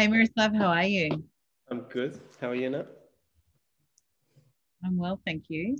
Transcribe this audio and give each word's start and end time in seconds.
Hey, 0.00 0.08
Miroslav, 0.08 0.54
how 0.56 0.68
are 0.68 0.84
you? 0.84 1.10
I'm 1.70 1.80
good. 1.80 2.18
How 2.40 2.48
are 2.48 2.54
you, 2.54 2.70
Nat? 2.70 2.86
I'm 4.82 4.96
well, 4.96 5.20
thank 5.26 5.44
you. 5.50 5.76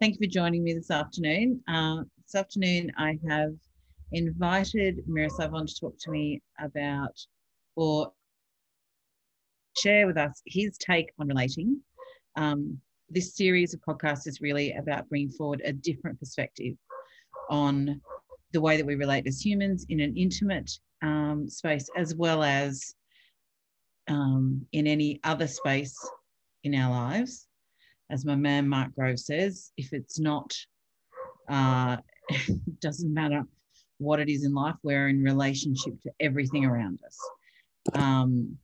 Thank 0.00 0.14
you 0.14 0.26
for 0.26 0.32
joining 0.32 0.64
me 0.64 0.74
this 0.74 0.90
afternoon. 0.90 1.60
Uh, 1.68 2.02
this 2.24 2.34
afternoon, 2.34 2.90
I 2.98 3.16
have 3.28 3.52
invited 4.10 5.04
Miroslav 5.06 5.54
on 5.54 5.68
to 5.68 5.74
talk 5.80 5.94
to 6.00 6.10
me 6.10 6.42
about 6.58 7.16
or 7.76 8.10
share 9.76 10.08
with 10.08 10.16
us 10.16 10.42
his 10.44 10.76
take 10.76 11.12
on 11.20 11.28
relating. 11.28 11.80
Um, 12.34 12.80
this 13.08 13.36
series 13.36 13.72
of 13.72 13.80
podcasts 13.82 14.26
is 14.26 14.40
really 14.40 14.72
about 14.72 15.08
bringing 15.08 15.30
forward 15.30 15.62
a 15.64 15.72
different 15.72 16.18
perspective 16.18 16.74
on 17.50 18.00
the 18.50 18.60
way 18.60 18.76
that 18.76 18.84
we 18.86 18.96
relate 18.96 19.28
as 19.28 19.40
humans 19.40 19.86
in 19.90 20.00
an 20.00 20.16
intimate 20.16 20.72
um, 21.02 21.48
space 21.48 21.88
as 21.96 22.16
well 22.16 22.42
as 22.42 22.96
um, 24.08 24.66
in 24.72 24.86
any 24.86 25.20
other 25.24 25.46
space 25.46 25.96
in 26.64 26.74
our 26.74 26.90
lives. 26.90 27.46
As 28.10 28.24
my 28.24 28.34
man 28.34 28.68
Mark 28.68 28.94
Grove 28.94 29.18
says, 29.18 29.72
if 29.76 29.92
it's 29.92 30.18
not, 30.18 30.54
uh, 31.48 31.98
it 32.28 32.80
doesn't 32.80 33.12
matter 33.12 33.44
what 33.98 34.20
it 34.20 34.28
is 34.28 34.44
in 34.44 34.54
life, 34.54 34.76
we're 34.82 35.08
in 35.08 35.22
relationship 35.22 36.00
to 36.02 36.10
everything 36.20 36.64
around 36.64 37.00
us. 37.04 37.18
Um, 37.94 38.56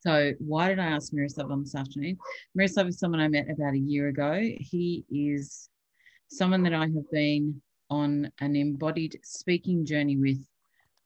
so 0.00 0.32
why 0.38 0.68
did 0.68 0.78
I 0.78 0.86
ask 0.86 1.12
Miroslav 1.12 1.50
on 1.50 1.62
this 1.62 1.74
afternoon? 1.74 2.16
Miroslav 2.54 2.86
is 2.86 2.98
someone 2.98 3.20
I 3.20 3.28
met 3.28 3.50
about 3.50 3.74
a 3.74 3.78
year 3.78 4.08
ago. 4.08 4.40
He 4.40 5.04
is 5.10 5.68
someone 6.28 6.62
that 6.62 6.72
I 6.74 6.82
have 6.82 7.10
been 7.10 7.60
on 7.90 8.30
an 8.40 8.56
embodied 8.56 9.18
speaking 9.24 9.84
journey 9.84 10.16
with 10.16 10.44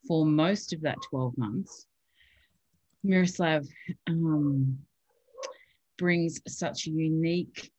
for 0.07 0.27
most 0.27 0.73
of 0.73 0.83
that 0.83 0.99
12 1.09 1.37
months. 1.39 1.87
Miroslav 3.03 3.67
um, 4.09 4.79
brings 5.97 6.41
such 6.47 6.87
a 6.87 6.91
unique 6.91 7.71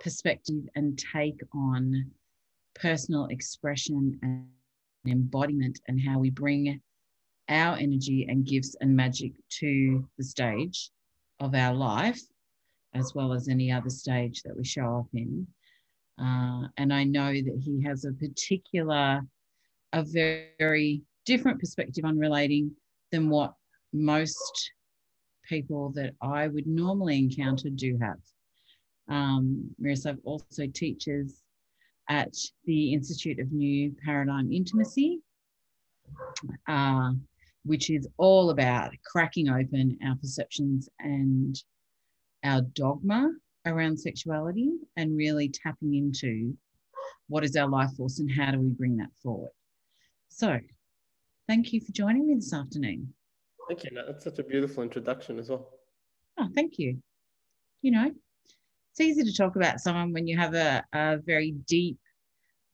perspective 0.00 0.68
and 0.74 0.98
take 1.12 1.40
on 1.54 2.10
personal 2.74 3.26
expression 3.26 4.18
and 4.22 4.46
embodiment 5.06 5.80
and 5.88 6.00
how 6.00 6.18
we 6.18 6.30
bring 6.30 6.80
our 7.48 7.76
energy 7.76 8.26
and 8.28 8.46
gifts 8.46 8.76
and 8.80 8.94
magic 8.94 9.32
to 9.48 10.06
the 10.18 10.24
stage 10.24 10.90
of 11.40 11.54
our 11.54 11.74
life, 11.74 12.20
as 12.94 13.14
well 13.14 13.32
as 13.32 13.48
any 13.48 13.72
other 13.72 13.90
stage 13.90 14.42
that 14.42 14.56
we 14.56 14.64
show 14.64 14.98
up 14.98 15.08
in. 15.14 15.46
Uh, 16.20 16.68
and 16.76 16.92
I 16.92 17.04
know 17.04 17.32
that 17.32 17.62
he 17.64 17.82
has 17.84 18.04
a 18.04 18.12
particular, 18.12 19.22
a 19.92 20.02
very, 20.02 20.48
very 20.58 21.02
different 21.24 21.60
perspective 21.60 22.04
on 22.04 22.18
relating 22.18 22.72
than 23.12 23.30
what 23.30 23.54
most 23.92 24.72
people 25.48 25.90
that 25.94 26.14
I 26.20 26.48
would 26.48 26.66
normally 26.66 27.18
encounter 27.18 27.70
do 27.70 27.98
have. 28.00 28.18
Um, 29.08 29.70
Miroslav 29.78 30.18
also 30.24 30.66
teaches 30.66 31.42
at 32.08 32.34
the 32.64 32.92
Institute 32.92 33.38
of 33.38 33.52
New 33.52 33.94
Paradigm 34.04 34.52
Intimacy, 34.52 35.20
uh, 36.68 37.12
which 37.64 37.90
is 37.90 38.06
all 38.18 38.50
about 38.50 38.92
cracking 39.04 39.48
open 39.48 39.98
our 40.06 40.16
perceptions 40.16 40.88
and 41.00 41.62
our 42.44 42.62
dogma 42.74 43.30
around 43.66 43.98
sexuality 43.98 44.72
and 44.96 45.16
really 45.16 45.48
tapping 45.48 45.94
into 45.94 46.56
what 47.28 47.44
is 47.44 47.56
our 47.56 47.68
life 47.68 47.90
force 47.96 48.20
and 48.20 48.30
how 48.30 48.50
do 48.50 48.58
we 48.58 48.68
bring 48.68 48.96
that 48.96 49.10
forward. 49.22 49.50
So, 50.28 50.58
thank 51.46 51.72
you 51.72 51.80
for 51.80 51.92
joining 51.92 52.26
me 52.26 52.34
this 52.34 52.54
afternoon. 52.54 53.12
Thank 53.68 53.84
you. 53.84 53.90
That's 54.06 54.24
such 54.24 54.38
a 54.38 54.42
beautiful 54.42 54.82
introduction 54.82 55.38
as 55.38 55.50
well. 55.50 55.68
Oh, 56.38 56.48
thank 56.54 56.78
you. 56.78 57.02
You 57.82 57.92
know, 57.92 58.10
it's 58.90 59.00
easy 59.00 59.22
to 59.22 59.36
talk 59.36 59.56
about 59.56 59.80
someone 59.80 60.12
when 60.12 60.26
you 60.26 60.38
have 60.38 60.54
a, 60.54 60.82
a 60.92 61.18
very 61.18 61.52
deep 61.66 61.98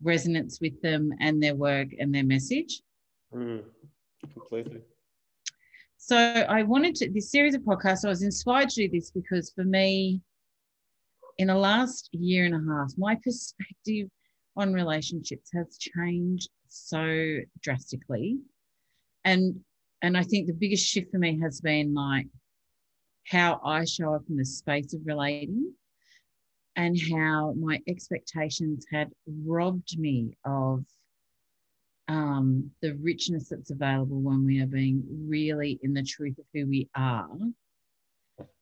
resonance 0.03 0.61
with 0.61 0.81
them 0.83 1.11
and 1.21 1.43
their 1.43 1.55
work 1.55 1.89
and 1.99 2.15
their 2.15 2.25
message. 2.25 2.81
Mm, 3.35 3.65
completely. 4.33 4.81
So 5.97 6.17
I 6.17 6.63
wanted 6.63 6.95
to 6.97 7.11
this 7.11 7.31
series 7.31 7.55
of 7.55 7.63
podcasts. 7.63 8.05
I 8.05 8.09
was 8.09 8.23
inspired 8.23 8.69
to 8.71 8.87
do 8.87 8.91
this 8.91 9.11
because 9.11 9.51
for 9.51 9.65
me, 9.65 10.21
in 11.39 11.49
the 11.49 11.55
last 11.55 12.11
year 12.13 12.45
and 12.45 12.55
a 12.55 12.73
half, 12.73 12.93
my 12.97 13.17
perspective 13.17 14.09
on 14.57 14.73
relationships 14.73 15.51
has 15.55 15.77
changed 15.79 16.51
so 16.69 17.39
drastically. 17.61 18.39
And 19.25 19.61
and 20.05 20.19
I 20.19 20.23
think 20.23 20.47
the 20.47 20.53
biggest 20.53 20.87
shift 20.87 21.11
for 21.11 21.17
me 21.19 21.41
has 21.41 21.63
been 21.63 21.95
like 21.95 22.27
how 23.27 23.59
I 23.65 23.87
show 23.87 24.13
up 24.13 24.25
in 24.29 24.37
the 24.37 24.45
space 24.45 24.93
of 24.93 25.01
relating 25.07 25.73
and 26.77 26.95
how 27.11 27.55
my 27.59 27.81
expectations 27.89 28.85
had 28.93 29.11
robbed 29.47 29.99
me 29.99 30.37
of 30.45 30.85
um, 32.09 32.71
the 32.83 32.93
richness 32.97 33.49
that's 33.49 33.71
available 33.71 34.21
when 34.21 34.45
we 34.45 34.61
are 34.61 34.67
being 34.67 35.03
really 35.27 35.81
in 35.83 35.95
the 35.95 36.03
truth 36.03 36.39
of 36.39 36.45
who 36.53 36.67
we 36.67 36.87
are 36.95 37.31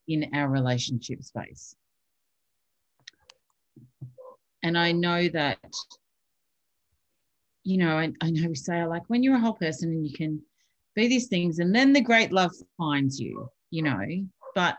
in 0.06 0.30
our 0.34 0.48
relationship 0.48 1.24
space. 1.24 1.74
And 4.62 4.78
I 4.78 4.92
know 4.92 5.26
that, 5.26 5.58
you 7.64 7.78
know, 7.78 7.98
I, 7.98 8.12
I 8.20 8.30
know 8.30 8.48
we 8.48 8.54
say 8.54 8.84
like 8.84 9.02
when 9.08 9.24
you're 9.24 9.34
a 9.34 9.40
whole 9.40 9.54
person 9.54 9.90
and 9.90 10.06
you 10.06 10.16
can 10.16 10.40
be 10.94 11.08
these 11.08 11.28
things 11.28 11.58
and 11.58 11.74
then 11.74 11.92
the 11.92 12.00
great 12.00 12.32
love 12.32 12.52
finds 12.76 13.18
you, 13.18 13.48
you 13.70 13.82
know, 13.82 14.04
but 14.54 14.76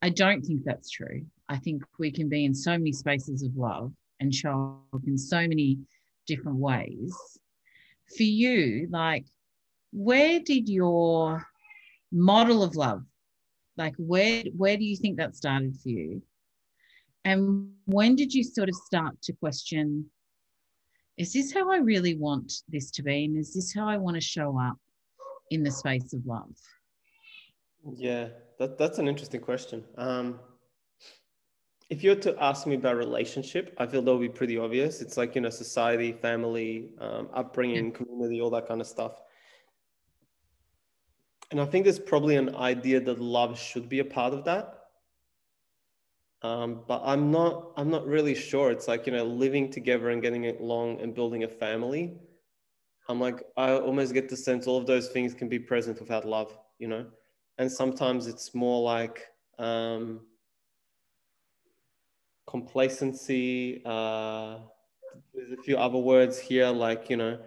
I 0.00 0.10
don't 0.10 0.42
think 0.42 0.64
that's 0.64 0.90
true. 0.90 1.26
I 1.48 1.56
think 1.56 1.82
we 1.98 2.10
can 2.10 2.28
be 2.28 2.44
in 2.44 2.54
so 2.54 2.72
many 2.72 2.92
spaces 2.92 3.42
of 3.42 3.56
love 3.56 3.92
and 4.20 4.34
show 4.34 4.80
up 4.92 5.02
in 5.06 5.18
so 5.18 5.40
many 5.40 5.78
different 6.26 6.58
ways. 6.58 7.14
For 8.16 8.22
you, 8.22 8.88
like, 8.90 9.26
where 9.92 10.40
did 10.40 10.68
your 10.68 11.46
model 12.12 12.62
of 12.62 12.76
love, 12.76 13.04
like, 13.76 13.94
where 13.96 14.44
where 14.56 14.76
do 14.76 14.84
you 14.84 14.96
think 14.96 15.18
that 15.18 15.36
started 15.36 15.76
for 15.76 15.88
you? 15.88 16.22
And 17.24 17.72
when 17.84 18.16
did 18.16 18.32
you 18.32 18.44
sort 18.44 18.68
of 18.68 18.74
start 18.74 19.20
to 19.22 19.32
question, 19.34 20.06
is 21.16 21.32
this 21.32 21.52
how 21.52 21.70
I 21.70 21.78
really 21.78 22.14
want 22.14 22.52
this 22.68 22.90
to 22.92 23.02
be? 23.02 23.24
And 23.24 23.36
is 23.36 23.52
this 23.52 23.74
how 23.74 23.88
I 23.88 23.98
want 23.98 24.14
to 24.14 24.20
show 24.20 24.58
up 24.58 24.78
in 25.50 25.62
the 25.62 25.70
space 25.70 26.12
of 26.12 26.24
love? 26.26 26.54
Yeah, 27.94 28.28
that, 28.58 28.78
that's 28.78 28.98
an 28.98 29.08
interesting 29.08 29.40
question. 29.40 29.84
Um, 29.96 30.40
if 31.90 32.04
you 32.04 32.10
were 32.10 32.16
to 32.16 32.36
ask 32.42 32.66
me 32.66 32.74
about 32.74 32.96
relationship, 32.96 33.74
I 33.78 33.86
feel 33.86 34.02
that 34.02 34.12
would 34.12 34.20
be 34.20 34.28
pretty 34.28 34.58
obvious. 34.58 35.00
It's 35.00 35.16
like, 35.16 35.34
you 35.34 35.40
know, 35.40 35.48
society, 35.48 36.12
family, 36.12 36.90
um, 37.00 37.28
upbringing, 37.32 37.86
yeah. 37.86 37.92
community, 37.92 38.40
all 38.40 38.50
that 38.50 38.68
kind 38.68 38.80
of 38.80 38.86
stuff. 38.86 39.22
And 41.50 41.60
I 41.60 41.64
think 41.64 41.84
there's 41.84 41.98
probably 41.98 42.36
an 42.36 42.54
idea 42.56 43.00
that 43.00 43.18
love 43.18 43.58
should 43.58 43.88
be 43.88 44.00
a 44.00 44.04
part 44.04 44.34
of 44.34 44.44
that. 44.44 44.74
Um, 46.42 46.82
but 46.86 47.00
I'm 47.04 47.30
not, 47.30 47.72
I'm 47.76 47.90
not 47.90 48.06
really 48.06 48.34
sure. 48.34 48.70
It's 48.70 48.86
like, 48.86 49.06
you 49.06 49.12
know, 49.12 49.24
living 49.24 49.70
together 49.70 50.10
and 50.10 50.20
getting 50.20 50.44
along 50.46 51.00
and 51.00 51.14
building 51.14 51.44
a 51.44 51.48
family. 51.48 52.18
I'm 53.08 53.20
like, 53.20 53.42
I 53.56 53.72
almost 53.72 54.12
get 54.12 54.28
the 54.28 54.36
sense 54.36 54.66
all 54.66 54.76
of 54.76 54.86
those 54.86 55.08
things 55.08 55.34
can 55.34 55.48
be 55.48 55.58
present 55.58 55.98
without 55.98 56.26
love, 56.26 56.56
you 56.78 56.88
know? 56.88 57.06
And 57.56 57.70
sometimes 57.70 58.26
it's 58.26 58.54
more 58.54 58.82
like, 58.82 59.26
um, 59.58 60.20
complacency. 62.48 63.82
Uh, 63.84 64.58
there's 65.34 65.52
a 65.52 65.62
few 65.62 65.76
other 65.76 65.98
words 65.98 66.38
here, 66.38 66.68
like 66.68 67.10
you 67.10 67.16
know, 67.16 67.38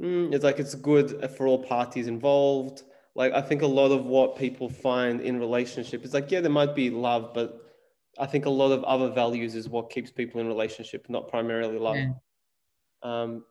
mm, 0.00 0.32
it's 0.32 0.44
like 0.44 0.58
it's 0.58 0.74
good 0.74 1.30
for 1.36 1.46
all 1.46 1.62
parties 1.62 2.06
involved. 2.06 2.82
Like 3.14 3.32
I 3.32 3.42
think 3.42 3.62
a 3.62 3.66
lot 3.66 3.90
of 3.90 4.06
what 4.06 4.36
people 4.36 4.68
find 4.68 5.20
in 5.20 5.38
relationship 5.38 6.04
is 6.04 6.14
like, 6.14 6.30
yeah, 6.30 6.40
there 6.40 6.50
might 6.50 6.74
be 6.74 6.90
love, 6.90 7.32
but 7.34 7.60
I 8.18 8.26
think 8.26 8.46
a 8.46 8.50
lot 8.50 8.72
of 8.72 8.82
other 8.84 9.10
values 9.10 9.54
is 9.54 9.68
what 9.68 9.90
keeps 9.90 10.10
people 10.10 10.40
in 10.40 10.46
relationship, 10.46 11.06
not 11.08 11.28
primarily 11.28 11.78
love. 11.78 11.96
Yeah. 11.96 12.12
Um, 13.02 13.44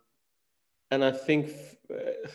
and 0.93 1.03
I 1.03 1.11
think 1.11 1.51
uh, 1.91 2.29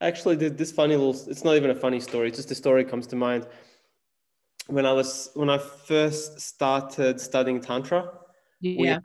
actually 0.00 0.36
this 0.36 0.72
funny 0.72 0.96
little, 0.96 1.30
it's 1.30 1.44
not 1.44 1.56
even 1.56 1.70
a 1.70 1.74
funny 1.74 2.00
story. 2.00 2.28
It's 2.28 2.36
just 2.36 2.50
a 2.50 2.54
story 2.54 2.84
comes 2.84 3.06
to 3.08 3.16
mind 3.16 3.46
when 4.68 4.86
I 4.86 4.92
was 4.92 5.30
when 5.34 5.50
I 5.50 5.58
first 5.58 6.40
started 6.40 7.20
studying 7.20 7.60
tantra, 7.60 8.10
yeah. 8.60 8.98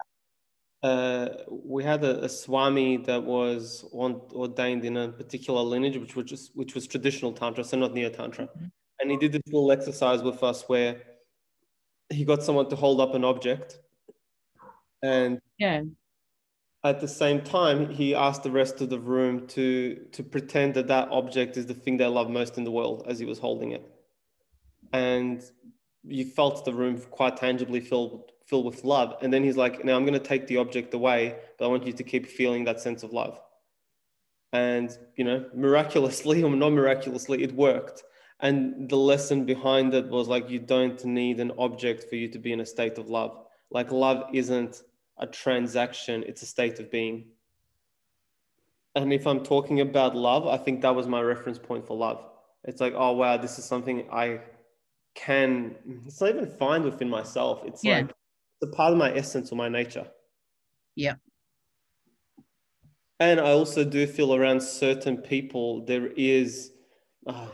we, 0.83 0.89
uh, 0.89 1.29
we 1.49 1.83
had 1.83 2.03
a, 2.03 2.23
a, 2.23 2.29
swami 2.29 2.97
that 2.97 3.23
was 3.23 3.85
ordained 3.93 4.85
in 4.85 4.97
a 4.97 5.09
particular 5.09 5.61
lineage, 5.61 5.97
which 5.97 6.15
was 6.15 6.25
just, 6.25 6.55
which 6.55 6.73
was 6.73 6.87
traditional 6.87 7.31
tantra, 7.31 7.63
so 7.63 7.77
not 7.77 7.93
neo 7.93 8.09
tantra, 8.09 8.45
mm-hmm. 8.45 8.65
and 8.99 9.11
he 9.11 9.17
did 9.17 9.31
this 9.33 9.41
little 9.47 9.71
exercise 9.71 10.23
with 10.23 10.41
us 10.41 10.63
where 10.67 11.01
he 12.09 12.25
got 12.25 12.43
someone 12.43 12.67
to 12.69 12.75
hold 12.75 12.99
up 12.99 13.13
an 13.13 13.23
object, 13.23 13.79
and 15.03 15.39
yeah, 15.59 15.81
at 16.83 16.99
the 16.99 17.07
same 17.07 17.41
time, 17.41 17.89
he 17.91 18.15
asked 18.15 18.43
the 18.43 18.51
rest 18.51 18.81
of 18.81 18.89
the 18.89 18.99
room 18.99 19.47
to 19.47 19.95
to 20.13 20.23
pretend 20.23 20.73
that 20.73 20.87
that 20.87 21.09
object 21.09 21.57
is 21.57 21.67
the 21.67 21.73
thing 21.73 21.97
they 21.97 22.07
love 22.07 22.29
most 22.29 22.57
in 22.57 22.63
the 22.63 22.71
world 22.71 23.03
as 23.07 23.19
he 23.19 23.25
was 23.25 23.39
holding 23.39 23.71
it, 23.71 23.83
and 24.91 25.43
you 26.03 26.25
felt 26.25 26.65
the 26.65 26.73
room 26.73 26.99
quite 27.11 27.37
tangibly 27.37 27.79
filled 27.79 28.31
filled 28.47 28.65
with 28.65 28.83
love. 28.83 29.15
And 29.21 29.31
then 29.31 29.43
he's 29.43 29.57
like, 29.57 29.85
"Now 29.85 29.95
I'm 29.95 30.05
going 30.05 30.19
to 30.21 30.27
take 30.33 30.47
the 30.47 30.57
object 30.57 30.93
away, 30.93 31.35
but 31.57 31.65
I 31.65 31.67
want 31.67 31.85
you 31.85 31.93
to 31.93 32.03
keep 32.03 32.25
feeling 32.25 32.65
that 32.65 32.81
sense 32.81 33.03
of 33.03 33.13
love." 33.13 33.39
And 34.51 34.89
you 35.15 35.23
know, 35.23 35.45
miraculously 35.53 36.41
or 36.47 36.55
not 36.55 36.71
miraculously, 36.71 37.43
it 37.43 37.53
worked. 37.53 38.03
And 38.39 38.89
the 38.89 38.97
lesson 38.97 39.45
behind 39.45 39.93
it 39.93 40.07
was 40.07 40.27
like, 40.27 40.49
you 40.49 40.57
don't 40.57 41.05
need 41.05 41.39
an 41.39 41.51
object 41.59 42.09
for 42.09 42.15
you 42.15 42.27
to 42.29 42.39
be 42.39 42.51
in 42.51 42.59
a 42.59 42.65
state 42.65 42.97
of 42.97 43.07
love. 43.07 43.37
Like 43.69 43.91
love 43.91 44.23
isn't 44.33 44.81
a 45.17 45.27
transaction, 45.27 46.23
it's 46.27 46.41
a 46.41 46.45
state 46.45 46.79
of 46.79 46.91
being. 46.91 47.25
And 48.95 49.13
if 49.13 49.25
I'm 49.25 49.43
talking 49.43 49.79
about 49.81 50.15
love, 50.15 50.47
I 50.47 50.57
think 50.57 50.81
that 50.81 50.93
was 50.93 51.07
my 51.07 51.21
reference 51.21 51.59
point 51.59 51.87
for 51.87 51.95
love. 51.95 52.23
It's 52.63 52.81
like, 52.81 52.93
oh, 52.95 53.13
wow, 53.13 53.37
this 53.37 53.57
is 53.57 53.65
something 53.65 54.07
I 54.11 54.41
can, 55.15 55.75
it's 56.05 56.19
not 56.21 56.29
even 56.29 56.45
find 56.45 56.83
within 56.83 57.09
myself. 57.09 57.61
It's 57.65 57.83
yeah. 57.83 57.97
like, 57.97 58.09
it's 58.09 58.71
a 58.71 58.75
part 58.75 58.91
of 58.91 58.97
my 58.97 59.13
essence 59.15 59.51
or 59.51 59.55
my 59.55 59.69
nature. 59.69 60.07
Yeah. 60.95 61.15
And 63.19 63.39
I 63.39 63.51
also 63.51 63.83
do 63.83 64.05
feel 64.07 64.35
around 64.35 64.61
certain 64.61 65.17
people, 65.17 65.85
there 65.85 66.07
is, 66.07 66.71
uh, 67.27 67.47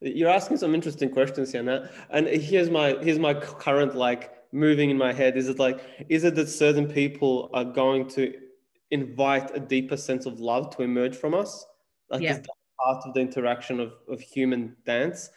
you're 0.00 0.28
asking 0.28 0.58
some 0.58 0.74
interesting 0.74 1.10
questions 1.10 1.52
here. 1.52 1.90
And 2.10 2.26
here's 2.26 2.70
my, 2.70 2.96
here's 3.00 3.18
my 3.18 3.34
current 3.34 3.96
like 3.96 4.32
moving 4.52 4.90
in 4.90 4.96
my 4.96 5.12
head 5.12 5.36
is 5.36 5.48
it 5.48 5.58
like 5.58 5.80
is 6.08 6.24
it 6.24 6.34
that 6.34 6.48
certain 6.48 6.86
people 6.86 7.50
are 7.52 7.64
going 7.64 8.08
to 8.08 8.34
invite 8.90 9.54
a 9.54 9.60
deeper 9.60 9.96
sense 9.96 10.24
of 10.26 10.40
love 10.40 10.74
to 10.76 10.82
emerge 10.82 11.16
from 11.16 11.34
us? 11.34 11.64
Like 12.10 12.22
yeah. 12.22 12.32
is 12.32 12.38
that 12.38 12.48
part 12.80 13.04
of 13.06 13.14
the 13.14 13.20
interaction 13.20 13.80
of, 13.80 13.92
of 14.08 14.20
human 14.20 14.76
dance 14.86 15.30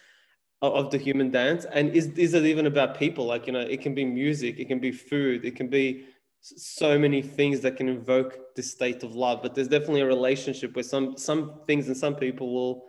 of 0.62 0.92
the 0.92 0.98
human 0.98 1.31
dance? 1.31 1.66
And 1.66 1.90
is, 1.96 2.08
is 2.10 2.36
it 2.36 2.46
even 2.46 2.68
about 2.68 2.98
people? 2.98 3.25
Like 3.25 3.48
you 3.48 3.54
know 3.54 3.60
it 3.60 3.81
can 3.81 3.94
be 3.94 4.06
music 4.06 4.60
it 4.60 4.68
can 4.68 4.80
be 4.80 4.92
food 4.92 5.46
it 5.46 5.56
can 5.56 5.68
be 5.68 6.06
so 6.44 6.98
many 6.98 7.22
things 7.22 7.60
that 7.60 7.78
can 7.78 7.88
invoke 7.88 8.56
this 8.56 8.72
state 8.72 9.04
of 9.04 9.14
love. 9.14 9.42
But 9.44 9.54
there's 9.54 9.68
definitely 9.68 10.02
a 10.02 10.07
relationship 10.07 10.75
where 10.75 10.84
some 10.84 11.18
some 11.18 11.62
things 11.68 11.88
and 11.88 11.98
some 11.98 12.16
people 12.16 12.54
will 12.54 12.86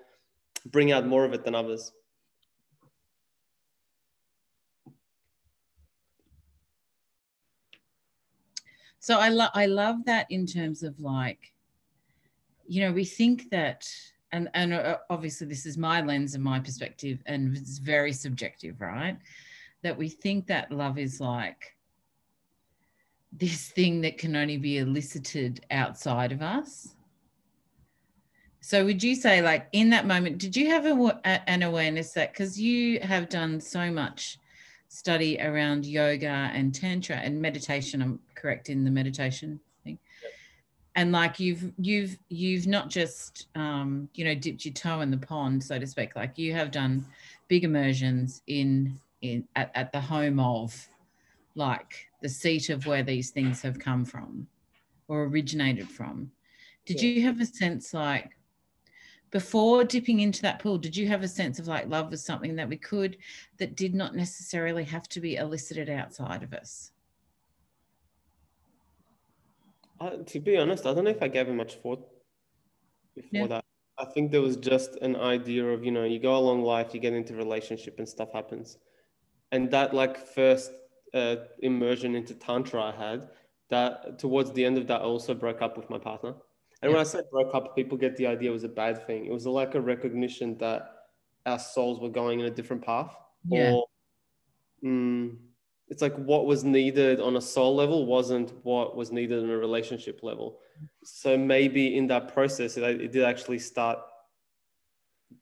bring 0.67 0.93
out 0.93 1.07
more 1.07 1.25
of 1.25 1.33
it 1.33 1.45
than 1.45 1.55
others 1.55 1.93
So 9.03 9.19
I 9.19 9.31
love 9.31 9.51
I 9.55 9.67
love 9.67 10.05
that 10.05 10.31
in 10.31 10.47
terms 10.47 10.85
of 10.85 11.01
like, 11.01 11.53
you 12.69 12.83
know, 12.83 12.93
we 12.93 13.05
think 13.05 13.51
that, 13.51 13.85
and 14.31 14.49
and 14.55 14.73
uh, 14.73 14.99
obviously 15.11 15.49
this 15.49 15.67
is 15.67 15.77
my 15.77 16.03
lens 16.03 16.37
and 16.37 16.45
my 16.45 16.61
perspective, 16.61 17.19
and 17.27 17.57
it's 17.57 17.79
very 17.79 18.13
subjective, 18.13 18.81
right? 18.81 19.19
That 19.83 19.99
we 19.99 20.09
think 20.09 20.47
that 20.47 20.71
love 20.71 20.99
is 20.99 21.21
like 21.21 21.75
this 23.33 23.71
thing 23.71 24.03
that 24.03 24.19
can 24.19 24.37
only 24.37 24.57
be 24.57 24.79
elicited 24.79 25.67
outside 25.73 26.31
of 26.31 26.41
us. 26.41 26.95
So 28.61 28.85
would 28.85 29.03
you 29.03 29.17
say 29.17 29.43
like 29.43 29.67
in 29.73 29.91
that 29.91 30.07
moment, 30.07 30.39
did 30.39 30.57
you 30.57 30.69
have 30.71 30.87
a, 30.87 31.51
an 31.51 31.65
awareness 31.65 32.13
that 32.13 32.33
because 32.33 32.61
you 32.61 33.01
have 33.01 33.29
done 33.29 33.61
so 33.61 33.91
much 33.91 34.39
study 34.93 35.41
around 35.41 35.87
yoga 35.87 36.51
and 36.53 36.75
tantra 36.75 37.17
and 37.17 37.41
meditation 37.41 38.03
i'm 38.03 38.21
correct 38.35 38.69
in 38.69 38.85
the 38.85 38.91
meditation 38.91 39.59
thing 39.85 39.99
yep. 40.23 40.33
and 40.97 41.13
like 41.13 41.41
you've 41.41 41.73
you've 41.79 42.19
you've 42.29 42.67
not 42.67 42.91
just 42.91 43.47
um, 43.55 44.07
you 44.13 44.23
know 44.23 44.35
dipped 44.35 44.67
your 44.67 44.75
toe 44.75 45.01
in 45.01 45.11
the 45.11 45.17
pond 45.17 45.65
so 45.65 45.79
to 45.79 45.87
speak 45.87 46.15
like 46.15 46.37
you 46.37 46.53
have 46.53 46.71
done 46.71 47.07
big 47.49 47.65
immersions 47.65 48.43
in 48.49 49.01
in 49.23 49.49
at, 49.57 49.71
at 49.75 49.91
the 49.93 50.01
home 50.01 50.39
of 50.39 50.87
like 51.55 52.07
the 52.21 52.29
seat 52.29 52.69
of 52.69 52.87
where 52.87 53.03
these 53.03 53.31
things 53.31 53.63
have 53.63 53.79
come 53.79 54.05
from 54.05 54.47
or 55.09 55.25
originated 55.25 55.89
from 55.89 56.31
did 56.85 57.01
yeah. 57.01 57.09
you 57.09 57.23
have 57.23 57.41
a 57.41 57.47
sense 57.47 57.95
like 57.95 58.37
before 59.33 59.83
dipping 59.83 60.21
into 60.21 60.43
that 60.43 60.61
pool 60.61 60.79
did 60.79 60.97
you 60.97 61.09
have 61.09 61.23
a 61.23 61.29
sense 61.29 61.59
of 61.59 61.67
like 61.67 61.89
love 61.89 62.11
was 62.11 62.25
something 62.25 62.55
that 62.55 62.69
we 62.69 62.77
could 62.77 63.17
that 63.59 63.75
did 63.75 63.95
not 63.95 64.15
necessarily 64.15 64.85
have 64.85 65.09
to 65.09 65.21
be 65.21 65.35
elicited 65.37 65.91
outside 65.91 66.45
of 66.45 66.53
us? 66.53 66.93
Uh, 70.01 70.19
to 70.27 70.39
be 70.39 70.57
honest 70.57 70.87
i 70.87 70.95
don't 70.95 71.05
know 71.05 71.11
if 71.11 71.23
i 71.23 71.29
gave 71.29 71.49
it 71.49 71.55
much 71.55 71.75
thought 71.77 72.09
before 73.15 73.49
that. 73.49 73.65
I 73.99 74.07
think 74.07 74.33
there 74.33 74.41
was 74.41 74.57
just 74.57 74.97
an 74.97 75.17
idea 75.17 75.65
of 75.67 75.85
you 75.85 75.93
know 75.93 76.05
you 76.05 76.19
go 76.19 76.37
along 76.37 76.63
life 76.63 76.95
you 76.95 77.01
get 77.01 77.13
into 77.13 77.35
relationship 77.35 77.99
and 77.99 78.09
stuff 78.09 78.33
happens. 78.33 78.79
And 79.53 79.71
that 79.71 79.93
like 79.93 80.17
first 80.17 80.73
uh, 81.15 81.37
immersion 81.61 82.15
into 82.15 82.35
tantra 82.35 82.85
i 82.85 82.93
had 82.93 83.29
that 83.69 84.19
towards 84.19 84.51
the 84.53 84.65
end 84.65 84.79
of 84.79 84.87
that 84.87 85.03
i 85.03 85.05
also 85.05 85.35
broke 85.35 85.61
up 85.61 85.77
with 85.77 85.91
my 85.91 85.99
partner 85.99 86.35
and 86.83 86.91
yeah. 86.91 86.97
when 86.97 87.01
I 87.01 87.09
say 87.09 87.21
broke 87.31 87.55
up, 87.55 87.77
people 87.77 87.97
get 87.97 88.17
the 88.17 88.27
idea 88.27 88.51
it 88.51 88.53
was 88.53 88.65
a 88.65 88.69
bad 88.69 89.07
thing. 89.07 89.25
It 89.27 89.33
was 89.33 89.47
like 89.47 89.77
a 89.77 89.81
recognition 89.81 90.59
that 90.59 90.91
our 91.47 91.59
souls 91.59 92.01
were 92.01 92.09
going 92.09 92.41
in 92.41 92.47
a 92.47 92.51
different 92.51 92.85
path. 92.85 93.17
Yeah. 93.49 93.73
Or 93.73 93.87
mm, 94.85 95.37
it's 95.89 96.03
like 96.03 96.17
what 96.17 96.47
was 96.47 96.65
needed 96.65 97.21
on 97.21 97.37
a 97.37 97.41
soul 97.41 97.77
level 97.77 98.07
wasn't 98.07 98.53
what 98.65 98.97
was 98.97 99.13
needed 99.13 99.43
on 99.45 99.51
a 99.51 99.57
relationship 99.57 100.21
level. 100.25 100.59
So 101.05 101.39
maybe 101.39 101.97
in 101.97 102.09
that 102.09 102.35
process, 102.35 102.77
it, 102.77 102.83
it 103.01 103.13
did 103.13 103.23
actually 103.23 103.61
start 103.61 103.99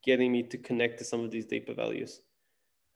getting 0.04 0.32
me 0.32 0.42
to 0.42 0.58
connect 0.58 0.98
to 0.98 1.04
some 1.04 1.20
of 1.20 1.30
these 1.30 1.46
deeper 1.46 1.72
values. 1.72 2.20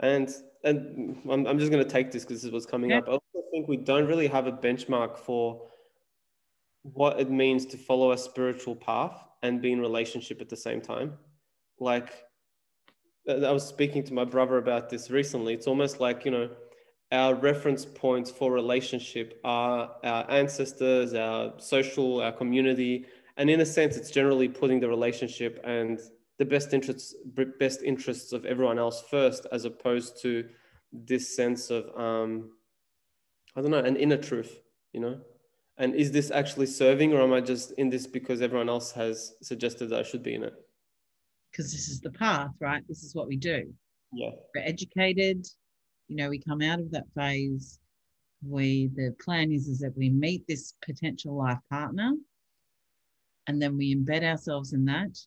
And 0.01 0.31
and 0.65 1.17
I'm, 1.31 1.47
I'm 1.47 1.59
just 1.59 1.71
going 1.71 1.85
to 1.85 1.91
take 1.91 2.11
this 2.11 2.25
because 2.25 2.39
this 2.39 2.45
is 2.45 2.51
what's 2.51 2.67
coming 2.67 2.91
yeah. 2.91 2.99
up. 2.99 3.09
I 3.09 3.13
also 3.13 3.43
think 3.53 3.69
we 3.69 3.77
don't 3.77 4.07
really 4.07 4.27
have 4.27 4.47
a 4.47 4.53
benchmark 4.53 5.17
for 5.19 5.69
what 6.85 7.19
it 7.19 7.31
means 7.31 7.67
to 7.67 7.77
follow 7.77 8.13
a 8.13 8.19
spiritual 8.19 8.77
path 8.77 9.25
and 9.43 9.61
be 9.61 9.73
in 9.73 9.81
relationship 9.81 10.41
at 10.41 10.49
the 10.49 10.57
same 10.57 10.81
time. 10.81 11.15
Like 11.81 12.13
I 13.29 13.51
was 13.51 13.67
speaking 13.67 14.05
to 14.05 14.15
my 14.15 14.25
brother 14.25 14.59
about 14.59 14.91
this 14.91 15.11
recently. 15.11 15.55
It's 15.55 15.67
almost 15.67 15.99
like, 15.99 16.25
you 16.25 16.31
know, 16.31 16.51
our 17.11 17.35
reference 17.35 17.87
points 17.87 18.31
for 18.31 18.53
relationship 18.53 19.41
are 19.45 19.93
our 20.05 20.31
ancestors, 20.31 21.15
our 21.15 21.55
social, 21.59 22.21
our 22.21 22.33
community. 22.33 23.07
And 23.39 23.49
in 23.49 23.61
a 23.61 23.67
sense, 23.67 23.97
it's 23.97 24.11
generally 24.11 24.49
putting 24.49 24.79
the 24.79 24.89
relationship 24.89 25.61
and 25.65 25.99
the 26.39 26.45
best 26.45 26.75
interests, 26.75 27.15
best 27.59 27.83
interests 27.83 28.33
of 28.33 28.45
everyone 28.45 28.79
else 28.79 29.03
first, 29.11 29.47
as 29.53 29.65
opposed 29.65 30.21
to 30.23 30.47
this 30.93 31.35
sense 31.35 31.71
of, 31.71 31.85
um, 31.99 32.51
I 33.57 33.63
don't 33.63 33.71
know, 33.71 33.79
an 33.79 33.97
inner 33.97 34.19
truth, 34.19 34.61
you 34.93 35.01
know? 35.01 35.21
And 35.77 35.95
is 35.95 36.13
this 36.13 36.31
actually 36.31 36.67
serving 36.67 37.13
or 37.13 37.21
am 37.21 37.33
i 37.33 37.41
just 37.41 37.73
in 37.73 37.91
this 37.91 38.07
because 38.07 38.41
everyone 38.41 38.69
else 38.69 38.93
has 38.93 39.35
suggested 39.43 39.89
that 39.89 40.01
i 40.01 40.03
should 40.03 40.23
be 40.23 40.35
in 40.35 40.45
it? 40.45 40.55
Because 41.51 41.73
this 41.73 41.89
is 41.89 42.01
the 42.01 42.11
path 42.11 42.51
right? 42.61 42.83
This 42.89 43.03
is 43.03 43.15
what 43.15 43.29
we 43.29 43.37
do. 43.37 43.73
Yeah. 44.13 44.31
We're 44.55 44.63
educated. 44.63 45.47
You 46.09 46.17
know 46.17 46.29
we 46.29 46.39
come 46.39 46.63
out 46.63 46.81
of 46.81 46.91
that 46.93 47.07
phase. 47.17 47.79
We 48.47 48.91
the 48.95 49.15
plan 49.25 49.53
is 49.53 49.69
is 49.69 49.79
that 49.81 49.97
we 49.97 50.11
meet 50.11 50.47
this 50.47 50.75
potential 50.85 51.37
life 51.37 51.59
partner 51.71 52.13
and 53.47 53.61
then 53.61 53.77
we 53.77 53.95
embed 53.95 54.23
ourselves 54.23 54.73
in 54.73 54.85
that. 54.87 55.19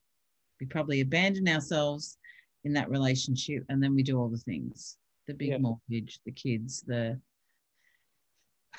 We 0.60 0.66
probably 0.68 1.02
abandon 1.02 1.48
ourselves 1.48 2.18
in 2.64 2.74
that 2.74 2.90
relationship 2.90 3.64
and 3.70 3.82
then 3.82 3.94
we 3.94 4.04
do 4.04 4.18
all 4.20 4.30
the 4.30 4.38
things. 4.38 4.98
The 5.28 5.34
big 5.34 5.50
yeah. 5.50 5.58
mortgage 5.58 6.20
the 6.26 6.32
kids 6.32 6.84
the 6.88 7.20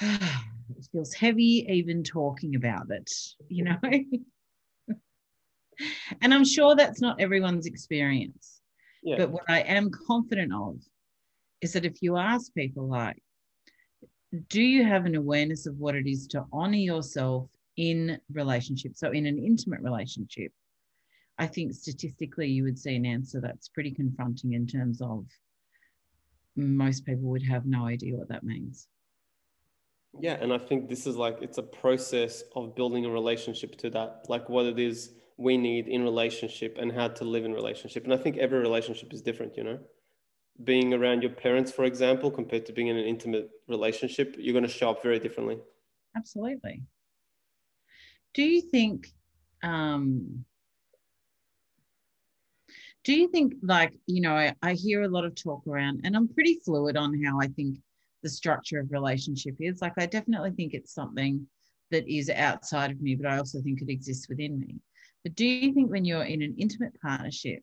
it 0.77 0.89
feels 0.93 1.15
heavy 1.15 1.67
even 1.69 2.03
talking 2.03 2.55
about 2.57 2.91
it, 2.91 3.11
you 3.49 3.65
know? 3.65 3.79
and 6.21 6.35
I'm 6.35 6.45
sure 6.45 6.75
that's 6.75 7.01
not 7.01 7.21
everyone's 7.21 7.67
experience. 7.67 8.61
Yeah. 9.03 9.17
But 9.19 9.31
what 9.31 9.45
I 9.49 9.61
am 9.61 9.91
confident 9.91 10.53
of 10.53 10.77
is 11.61 11.73
that 11.73 11.85
if 11.85 12.03
you 12.03 12.17
ask 12.17 12.53
people, 12.55 12.89
like, 12.89 13.23
do 14.49 14.61
you 14.63 14.85
have 14.85 15.07
an 15.07 15.15
awareness 15.15 15.67
of 15.67 15.79
what 15.79 15.95
it 15.95 16.07
is 16.07 16.27
to 16.29 16.45
honor 16.53 16.77
yourself 16.77 17.49
in 17.77 18.19
relationship? 18.33 18.93
So, 18.95 19.11
in 19.11 19.27
an 19.27 19.39
intimate 19.39 19.81
relationship, 19.81 20.53
I 21.39 21.47
think 21.47 21.73
statistically 21.73 22.49
you 22.49 22.65
would 22.65 22.79
see 22.79 22.97
an 22.97 23.07
answer 23.07 23.41
that's 23.41 23.69
pretty 23.69 23.93
confronting 23.93 24.53
in 24.53 24.67
terms 24.67 25.01
of 25.01 25.25
most 26.57 27.07
people 27.07 27.31
would 27.31 27.45
have 27.45 27.65
no 27.65 27.87
idea 27.87 28.17
what 28.17 28.29
that 28.29 28.43
means 28.43 28.89
yeah 30.21 30.37
and 30.41 30.53
i 30.53 30.59
think 30.59 30.88
this 30.88 31.07
is 31.07 31.17
like 31.17 31.38
it's 31.41 31.59
a 31.59 31.62
process 31.62 32.43
of 32.57 32.75
building 32.75 33.05
a 33.05 33.11
relationship 33.11 33.77
to 33.77 33.91
that 33.91 34.25
like 34.29 34.49
what 34.49 34.67
it 34.67 34.79
is 34.79 35.12
we 35.38 35.57
need 35.57 35.87
in 35.87 36.03
relationship 36.03 36.77
and 36.81 36.91
how 36.93 37.07
to 37.07 37.25
live 37.25 37.45
in 37.45 37.53
relationship. 37.53 38.05
And 38.05 38.12
i 38.12 38.17
think 38.17 38.37
every 38.37 38.59
relationship 38.59 39.12
is 39.12 39.23
different 39.23 39.57
you 39.57 39.65
know? 39.65 39.79
Being 40.65 40.93
around 40.93 41.23
your 41.23 41.31
parents 41.31 41.71
for 41.71 41.85
example 41.85 42.31
compared 42.31 42.67
to 42.67 42.73
being 42.73 42.88
in 42.88 42.97
an 42.97 43.05
intimate 43.05 43.49
relationship 43.69 44.35
you're 44.38 44.53
going 44.53 44.65
to 44.65 44.71
show 44.71 44.91
up 44.91 45.03
very 45.03 45.21
differently. 45.21 45.59
Absolutely. 46.17 46.83
Do 48.35 48.43
you 48.43 48.61
think 48.61 49.09
um 49.62 50.45
do 53.05 53.15
you 53.15 53.29
think 53.29 53.55
like 53.62 53.95
you 54.07 54.21
know 54.21 54.35
I, 54.35 54.55
I 54.62 54.75
hear 54.75 55.03
a 55.03 55.09
lot 55.09 55.25
of 55.25 55.35
talk 55.35 55.67
around 55.67 56.00
and 56.05 56.17
i'm 56.17 56.29
pretty 56.29 56.61
fluid 56.65 56.97
on 56.97 57.21
how 57.23 57.41
i 57.41 57.49
think 57.49 57.79
the 58.23 58.29
structure 58.29 58.81
of 58.81 58.91
relationship 58.91 59.55
is 59.61 59.81
like 59.81 59.93
i 59.99 60.07
definitely 60.07 60.51
think 60.51 60.75
it's 60.75 60.95
something 60.95 61.47
that 61.91 62.09
is 62.09 62.31
outside 62.31 62.91
of 62.91 63.01
me 63.01 63.15
but 63.15 63.31
i 63.31 63.39
also 63.39 63.61
think 63.63 63.81
it 63.81 63.91
exists 63.91 64.29
within 64.29 64.59
me 64.59 64.77
but 65.25 65.35
do 65.35 65.45
you 65.47 65.73
think 65.73 65.91
when 65.91 66.05
you're 66.05 66.25
in 66.25 66.43
an 66.43 66.55
intimate 66.59 66.93
partnership 67.01 67.61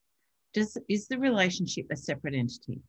does 0.54 0.78
is 0.90 1.08
the 1.08 1.20
relationship 1.20 1.86
a 1.92 1.96
separate 1.96 2.34
entity 2.34 2.82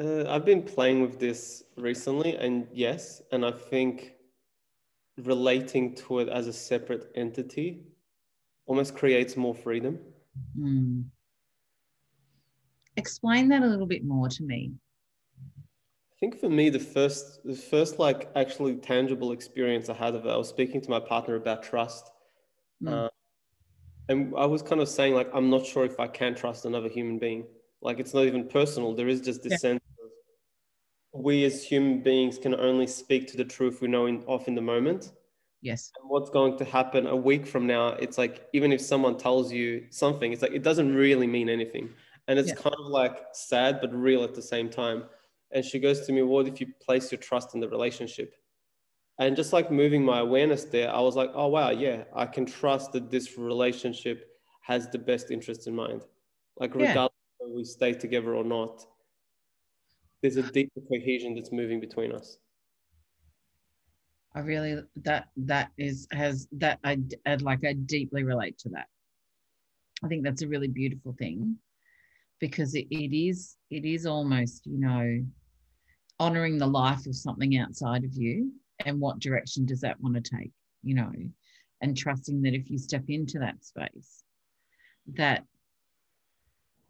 uh, 0.00 0.24
i've 0.28 0.44
been 0.44 0.62
playing 0.62 1.00
with 1.00 1.18
this 1.18 1.64
recently 1.76 2.36
and 2.36 2.66
yes 2.72 3.22
and 3.32 3.44
i 3.44 3.50
think 3.50 4.14
relating 5.18 5.94
to 5.94 6.20
it 6.20 6.28
as 6.28 6.46
a 6.46 6.52
separate 6.52 7.10
entity 7.14 7.82
almost 8.66 8.94
creates 8.94 9.36
more 9.36 9.54
freedom 9.54 9.98
Mm. 10.58 11.04
Explain 12.96 13.48
that 13.48 13.62
a 13.62 13.66
little 13.66 13.86
bit 13.86 14.04
more 14.04 14.28
to 14.28 14.42
me. 14.42 14.72
I 16.22 16.24
think 16.24 16.38
for 16.38 16.48
me, 16.48 16.70
the 16.70 16.78
first, 16.78 17.42
the 17.44 17.56
first 17.56 17.98
like 17.98 18.30
actually 18.36 18.76
tangible 18.76 19.32
experience 19.32 19.88
I 19.88 19.94
had 19.94 20.14
of 20.14 20.24
it, 20.24 20.28
I 20.28 20.36
was 20.36 20.48
speaking 20.48 20.80
to 20.80 20.88
my 20.88 21.00
partner 21.00 21.34
about 21.34 21.64
trust. 21.64 22.12
Mm. 22.80 23.06
Uh, 23.06 23.08
and 24.08 24.32
I 24.38 24.46
was 24.46 24.62
kind 24.62 24.80
of 24.80 24.88
saying, 24.88 25.14
like, 25.14 25.28
I'm 25.34 25.50
not 25.50 25.66
sure 25.66 25.84
if 25.84 25.98
I 25.98 26.06
can 26.06 26.36
trust 26.36 26.64
another 26.64 26.88
human 26.88 27.18
being. 27.18 27.46
Like, 27.80 27.98
it's 27.98 28.14
not 28.14 28.26
even 28.26 28.46
personal. 28.46 28.94
There 28.94 29.08
is 29.08 29.20
just 29.20 29.42
this 29.42 29.50
yeah. 29.50 29.56
sense 29.56 29.80
of 31.12 31.20
we 31.20 31.44
as 31.44 31.64
human 31.64 32.04
beings 32.04 32.38
can 32.38 32.54
only 32.54 32.86
speak 32.86 33.26
to 33.32 33.36
the 33.36 33.44
truth 33.44 33.80
we 33.80 33.88
know 33.88 34.06
in, 34.06 34.22
off 34.28 34.46
in 34.46 34.54
the 34.54 34.62
moment. 34.62 35.10
Yes. 35.60 35.90
And 36.00 36.08
what's 36.08 36.30
going 36.30 36.56
to 36.58 36.64
happen 36.64 37.08
a 37.08 37.16
week 37.16 37.48
from 37.48 37.66
now? 37.66 37.94
It's 37.94 38.16
like 38.16 38.46
even 38.52 38.70
if 38.70 38.80
someone 38.80 39.18
tells 39.18 39.50
you 39.50 39.86
something, 39.90 40.32
it's 40.32 40.42
like 40.42 40.52
it 40.52 40.62
doesn't 40.62 40.94
really 40.94 41.26
mean 41.26 41.48
anything. 41.48 41.90
And 42.28 42.38
it's 42.38 42.50
yeah. 42.50 42.54
kind 42.54 42.76
of 42.78 42.86
like 42.86 43.24
sad 43.32 43.80
but 43.80 43.92
real 43.92 44.22
at 44.22 44.36
the 44.36 44.42
same 44.42 44.70
time. 44.70 45.02
And 45.52 45.64
she 45.64 45.78
goes 45.78 46.06
to 46.06 46.12
me, 46.12 46.22
What 46.22 46.46
if 46.48 46.60
you 46.60 46.68
place 46.80 47.12
your 47.12 47.20
trust 47.20 47.54
in 47.54 47.60
the 47.60 47.68
relationship? 47.68 48.34
And 49.18 49.36
just 49.36 49.52
like 49.52 49.70
moving 49.70 50.04
my 50.04 50.20
awareness 50.20 50.64
there, 50.64 50.92
I 50.92 51.00
was 51.00 51.16
like, 51.16 51.30
Oh 51.34 51.48
wow, 51.48 51.70
yeah, 51.70 52.04
I 52.14 52.26
can 52.26 52.46
trust 52.46 52.92
that 52.92 53.10
this 53.10 53.36
relationship 53.36 54.28
has 54.62 54.88
the 54.88 54.98
best 54.98 55.30
interest 55.30 55.66
in 55.66 55.74
mind. 55.74 56.02
Like 56.58 56.74
regardless 56.74 56.96
yeah. 57.40 57.46
whether 57.46 57.56
we 57.56 57.64
stay 57.64 57.92
together 57.92 58.34
or 58.34 58.44
not, 58.44 58.86
there's 60.22 60.36
a 60.36 60.42
deeper 60.42 60.80
cohesion 60.88 61.34
that's 61.34 61.52
moving 61.52 61.80
between 61.80 62.12
us. 62.12 62.38
I 64.34 64.40
really 64.40 64.82
that 65.02 65.28
that 65.36 65.70
is 65.76 66.08
has 66.12 66.48
that 66.52 66.78
I 66.84 66.98
I'd 67.26 67.42
like 67.42 67.64
I 67.66 67.74
deeply 67.74 68.24
relate 68.24 68.56
to 68.60 68.70
that. 68.70 68.86
I 70.02 70.08
think 70.08 70.24
that's 70.24 70.42
a 70.42 70.48
really 70.48 70.68
beautiful 70.68 71.14
thing 71.18 71.58
because 72.40 72.74
it, 72.74 72.86
it 72.90 73.14
is 73.14 73.56
it 73.70 73.84
is 73.84 74.06
almost 74.06 74.64
you 74.64 74.80
know 74.80 75.22
honoring 76.20 76.58
the 76.58 76.66
life 76.66 77.06
of 77.06 77.16
something 77.16 77.56
outside 77.58 78.04
of 78.04 78.14
you 78.14 78.52
and 78.84 79.00
what 79.00 79.18
direction 79.18 79.64
does 79.64 79.80
that 79.80 80.00
want 80.00 80.14
to 80.14 80.36
take 80.36 80.52
you 80.82 80.94
know 80.94 81.12
and 81.80 81.96
trusting 81.96 82.42
that 82.42 82.54
if 82.54 82.70
you 82.70 82.78
step 82.78 83.04
into 83.08 83.38
that 83.38 83.64
space 83.64 84.24
that 85.14 85.44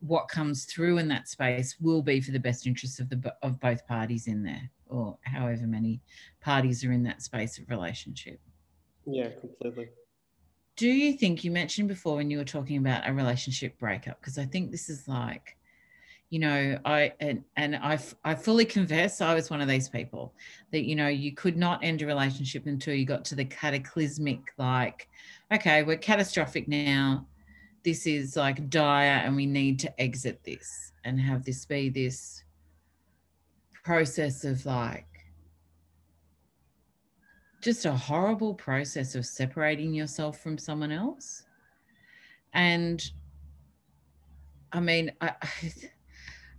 what 0.01 0.29
comes 0.29 0.65
through 0.65 0.99
in 0.99 1.09
that 1.09 1.29
space 1.29 1.77
will 1.81 2.03
be 2.03 2.21
for 2.21 2.33
the 2.33 2.41
best 2.41 2.67
interests 2.67 2.99
of 2.99 3.09
the 3.09 3.35
of 3.43 3.61
both 3.61 3.87
parties 3.87 4.27
in 4.27 4.43
there 4.43 4.71
or 4.93 5.17
however 5.23 5.67
many 5.67 6.01
parties 6.41 6.85
are 6.85 6.93
in 6.93 7.03
that 7.05 7.23
space 7.23 7.59
of 7.59 7.69
relationship. 7.71 8.41
Yeah, 9.07 9.31
completely. 9.41 9.89
Do 10.77 10.89
you 10.89 11.15
think 11.15 11.45
you 11.45 11.51
mentioned 11.51 11.89
before 11.89 12.17
when 12.17 12.31
you 12.31 12.39
were 12.39 12.45
talking 12.45 12.79
about 12.79 13.09
a 13.09 13.13
relationship 13.13 13.79
breakup? 13.79 14.21
Because 14.21 14.39
I 14.39 14.45
think 14.45 14.71
this 14.71 14.89
is 14.89 15.07
like, 15.07 15.57
you 16.33 16.39
know, 16.39 16.79
I 16.87 17.13
and 17.21 17.45
and 17.59 17.77
I 17.77 17.99
I 18.25 18.35
fully 18.35 18.65
confess 18.65 19.21
I 19.21 19.35
was 19.35 19.51
one 19.51 19.61
of 19.61 19.69
these 19.69 19.91
people 19.91 20.33
that 20.71 20.89
you 20.89 20.97
know 20.97 21.09
you 21.09 21.35
could 21.35 21.59
not 21.59 21.85
end 21.85 22.01
a 22.01 22.07
relationship 22.07 22.65
until 22.65 22.95
you 22.95 23.05
got 23.05 23.23
to 23.27 23.35
the 23.35 23.45
cataclysmic 23.45 24.41
like, 24.57 25.11
okay, 25.53 25.83
we're 25.83 25.99
catastrophic 25.99 26.69
now. 26.69 27.27
This 27.85 28.07
is 28.07 28.35
like 28.35 28.71
dire, 28.71 29.21
and 29.23 29.37
we 29.37 29.45
need 29.45 29.79
to 29.81 30.01
exit 30.01 30.41
this 30.43 30.93
and 31.05 31.21
have 31.21 31.45
this 31.45 31.67
be 31.67 31.91
this 31.91 32.43
process 33.85 34.45
of 34.45 34.65
like 34.65 35.05
just 37.61 37.85
a 37.85 37.93
horrible 37.93 38.55
process 38.55 39.15
of 39.15 39.27
separating 39.27 39.93
yourself 39.93 40.41
from 40.41 40.57
someone 40.57 40.93
else. 40.93 41.45
And 42.55 43.05
I 44.73 44.81
mean, 44.81 45.13
I, 45.21 45.35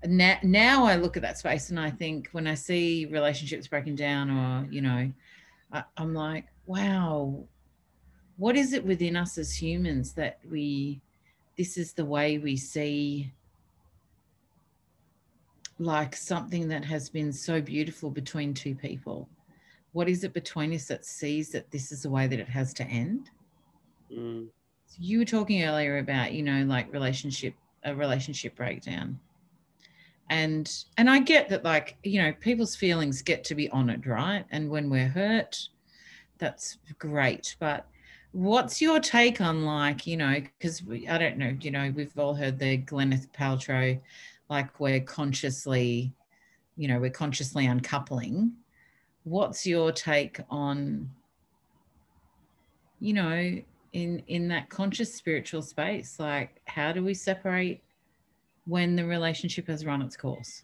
now, 0.06 0.38
now 0.44 0.86
I 0.86 0.96
look 0.96 1.16
at 1.16 1.24
that 1.24 1.38
space 1.38 1.70
and 1.70 1.80
I 1.80 1.90
think 1.90 2.30
when 2.32 2.48
I 2.48 2.56
see 2.56 3.06
relationships 3.06 3.68
breaking 3.68 3.96
down, 3.96 4.30
or, 4.30 4.68
you 4.72 4.82
know, 4.82 5.12
I, 5.72 5.84
I'm 5.98 6.14
like, 6.14 6.46
wow, 6.66 7.44
what 8.38 8.56
is 8.56 8.74
it 8.74 8.86
within 8.86 9.16
us 9.16 9.38
as 9.38 9.54
humans 9.54 10.14
that 10.14 10.40
we, 10.50 11.02
this 11.58 11.78
is 11.78 11.94
the 11.94 12.06
way 12.06 12.38
we 12.38 12.58
see 12.58 13.32
like 15.80 16.16
something 16.16 16.68
that 16.68 16.86
has 16.86 17.10
been 17.10 17.32
so 17.34 17.62
beautiful 17.62 18.10
between 18.10 18.54
two 18.54 18.76
people? 18.76 19.30
What 19.92 20.10
is 20.10 20.24
it 20.24 20.34
between 20.34 20.74
us 20.74 20.88
that 20.88 21.06
sees 21.06 21.50
that 21.50 21.70
this 21.72 21.92
is 21.92 22.04
the 22.04 22.10
way 22.10 22.28
that 22.28 22.40
it 22.40 22.50
has 22.50 22.74
to 22.76 22.84
end? 22.86 23.30
Mm. 24.12 24.48
So 24.88 24.98
you 25.00 25.20
were 25.20 25.26
talking 25.26 25.64
earlier 25.64 26.00
about, 26.00 26.34
you 26.34 26.44
know, 26.44 26.64
like 26.64 26.92
relationship, 26.92 27.54
a 27.84 27.96
relationship 27.96 28.56
breakdown. 28.56 29.20
And 30.30 30.72
and 30.98 31.10
I 31.10 31.20
get 31.20 31.50
that 31.50 31.64
like, 31.64 31.98
you 32.04 32.22
know, 32.22 32.34
people's 32.40 32.76
feelings 32.76 33.22
get 33.22 33.44
to 33.46 33.56
be 33.56 33.70
honored, 33.70 34.08
right? 34.08 34.46
And 34.52 34.70
when 34.70 34.90
we're 34.90 35.08
hurt, 35.08 35.68
that's 36.38 36.78
great. 36.98 37.56
But 37.60 37.88
what's 38.32 38.82
your 38.82 39.00
take 39.00 39.42
on 39.42 39.64
like, 39.64 40.08
you 40.08 40.18
know, 40.18 40.42
because 40.58 40.82
I 41.10 41.18
don't 41.18 41.38
know, 41.38 41.56
you 41.62 41.72
know, 41.72 41.94
we've 41.96 42.18
all 42.18 42.34
heard 42.34 42.58
the 42.58 42.80
Gwyneth 42.80 43.30
Paltrow 43.32 44.00
like 44.50 44.80
we're 44.80 45.00
consciously, 45.00 46.14
you 46.76 46.88
know, 46.88 47.00
we're 47.00 47.10
consciously 47.10 47.68
uncoupling. 47.68 48.54
What's 49.24 49.66
your 49.66 49.92
take 49.92 50.40
on, 50.50 51.10
you 53.00 53.14
know, 53.14 53.62
in 53.94 54.24
in 54.28 54.48
that 54.50 54.70
conscious 54.70 55.14
spiritual 55.14 55.62
space? 55.62 56.20
Like, 56.20 56.62
how 56.66 56.92
do 56.92 57.04
we 57.04 57.14
separate 57.14 57.83
when 58.66 58.96
the 58.96 59.06
relationship 59.06 59.68
has 59.68 59.86
run 59.86 60.02
its 60.02 60.16
course? 60.18 60.64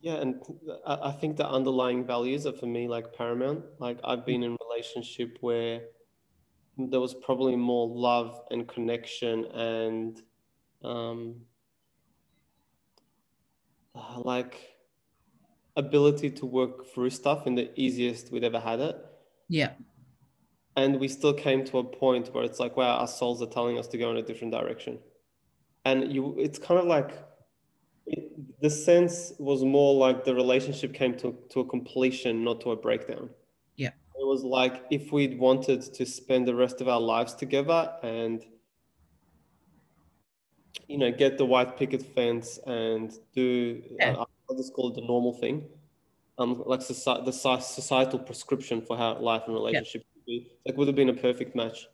Yeah, 0.00 0.14
and 0.14 0.42
I 0.84 1.12
think 1.12 1.36
the 1.36 1.48
underlying 1.48 2.04
values 2.04 2.44
are 2.44 2.52
for 2.52 2.66
me 2.66 2.88
like 2.88 3.14
paramount. 3.14 3.64
Like 3.78 3.98
I've 4.02 4.26
been 4.26 4.42
in 4.42 4.56
relationship 4.68 5.38
where 5.40 5.82
there 6.76 7.00
was 7.00 7.14
probably 7.14 7.54
more 7.54 7.86
love 7.88 8.40
and 8.50 8.66
connection 8.66 9.44
and 9.44 10.20
um, 10.82 11.36
uh, 13.94 14.18
like 14.18 14.72
ability 15.76 16.30
to 16.30 16.46
work 16.46 16.92
through 16.92 17.10
stuff 17.10 17.46
in 17.46 17.54
the 17.54 17.70
easiest 17.80 18.32
we'd 18.32 18.44
ever 18.44 18.60
had 18.60 18.80
it. 18.80 18.96
Yeah. 19.48 19.70
And 20.76 20.98
we 20.98 21.08
still 21.08 21.34
came 21.34 21.64
to 21.66 21.78
a 21.78 21.84
point 21.84 22.34
where 22.34 22.44
it's 22.44 22.58
like, 22.58 22.76
wow, 22.76 22.96
our 22.96 23.06
souls 23.06 23.42
are 23.42 23.46
telling 23.46 23.78
us 23.78 23.86
to 23.88 23.98
go 23.98 24.10
in 24.10 24.16
a 24.16 24.22
different 24.22 24.52
direction. 24.52 24.98
And 25.84 26.12
you, 26.12 26.36
it's 26.38 26.58
kind 26.58 26.80
of 26.80 26.86
like 26.86 27.10
it, 28.06 28.60
the 28.60 28.70
sense 28.70 29.32
was 29.38 29.64
more 29.64 29.94
like 29.94 30.24
the 30.24 30.34
relationship 30.34 30.94
came 30.94 31.16
to, 31.18 31.36
to 31.50 31.60
a 31.60 31.64
completion, 31.64 32.44
not 32.44 32.60
to 32.62 32.70
a 32.70 32.76
breakdown. 32.76 33.30
Yeah. 33.76 33.88
It 33.88 34.26
was 34.26 34.44
like 34.44 34.84
if 34.90 35.12
we'd 35.12 35.38
wanted 35.38 35.82
to 35.82 36.06
spend 36.06 36.46
the 36.46 36.54
rest 36.54 36.80
of 36.80 36.88
our 36.88 37.00
lives 37.00 37.34
together 37.34 37.92
and 38.02 38.44
you 40.88 40.98
know, 40.98 41.10
get 41.10 41.38
the 41.38 41.44
white 41.44 41.76
picket 41.76 42.02
fence 42.14 42.58
and 42.66 43.12
do, 43.34 43.82
yeah. 43.98 44.12
uh, 44.12 44.24
I'll 44.48 44.56
just 44.56 44.74
call 44.74 44.90
it 44.90 44.94
the 44.94 45.06
normal 45.06 45.32
thing. 45.32 45.64
Um, 46.38 46.62
like 46.66 46.82
society, 46.82 47.24
the 47.24 47.32
societal 47.32 48.18
prescription 48.18 48.82
for 48.82 48.96
how 48.96 49.18
life 49.18 49.42
and 49.46 49.54
relationship 49.54 50.02
yeah. 50.02 50.08
would 50.14 50.26
be. 50.26 50.50
Like, 50.66 50.76
would 50.76 50.88
have 50.88 50.96
been 50.96 51.10
a 51.10 51.14
perfect 51.14 51.54
match. 51.54 51.86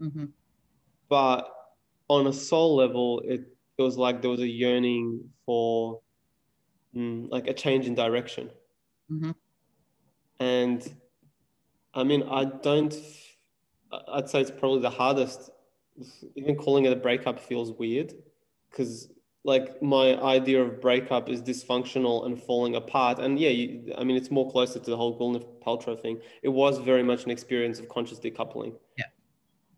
Mm-hmm. 0.00 0.26
But 1.08 1.53
on 2.08 2.26
a 2.26 2.32
soul 2.32 2.76
level, 2.76 3.20
it, 3.24 3.42
it 3.78 3.82
was 3.82 3.96
like 3.96 4.20
there 4.20 4.30
was 4.30 4.40
a 4.40 4.48
yearning 4.48 5.28
for 5.46 6.00
mm, 6.94 7.28
like 7.30 7.46
a 7.46 7.54
change 7.54 7.86
in 7.86 7.94
direction. 7.94 8.50
Mm-hmm. 9.10 9.30
And 10.40 10.94
I 11.94 12.04
mean, 12.04 12.24
I 12.24 12.44
don't, 12.44 12.94
I'd 14.12 14.28
say 14.28 14.40
it's 14.40 14.50
probably 14.50 14.80
the 14.80 14.90
hardest 14.90 15.50
even 16.34 16.56
calling 16.56 16.84
it 16.84 16.92
a 16.92 16.96
breakup 16.96 17.38
feels 17.38 17.72
weird 17.72 18.12
because 18.70 19.08
like 19.44 19.80
my 19.82 20.20
idea 20.22 20.62
of 20.62 20.80
breakup 20.80 21.28
is 21.28 21.42
dysfunctional 21.42 22.26
and 22.26 22.42
falling 22.42 22.76
apart. 22.76 23.18
And 23.18 23.38
yeah, 23.38 23.50
you, 23.50 23.92
I 23.96 24.02
mean, 24.02 24.16
it's 24.16 24.30
more 24.30 24.50
closer 24.50 24.78
to 24.78 24.90
the 24.90 24.96
whole 24.96 25.18
Gwyneth 25.18 25.44
Paltrow 25.62 26.00
thing. 26.00 26.18
It 26.42 26.48
was 26.48 26.78
very 26.78 27.02
much 27.02 27.24
an 27.24 27.30
experience 27.30 27.78
of 27.78 27.88
conscious 27.88 28.18
decoupling. 28.18 28.74
Yeah. 28.96 29.04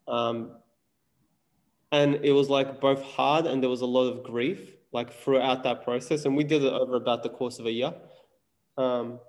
Um, 0.06 0.52
and 1.92 2.16
it 2.16 2.32
was 2.32 2.48
like 2.48 2.80
both 2.80 3.02
hard 3.02 3.46
and 3.46 3.62
there 3.62 3.70
was 3.70 3.80
a 3.80 3.86
lot 3.86 4.08
of 4.08 4.24
grief 4.24 4.76
like 4.92 5.12
throughout 5.12 5.62
that 5.64 5.84
process. 5.84 6.24
And 6.24 6.36
we 6.36 6.44
did 6.44 6.64
it 6.64 6.72
over 6.72 6.96
about 6.96 7.22
the 7.22 7.28
course 7.28 7.58
of 7.58 7.66
a 7.66 7.70
year. 7.70 7.94
Um, 8.76 9.20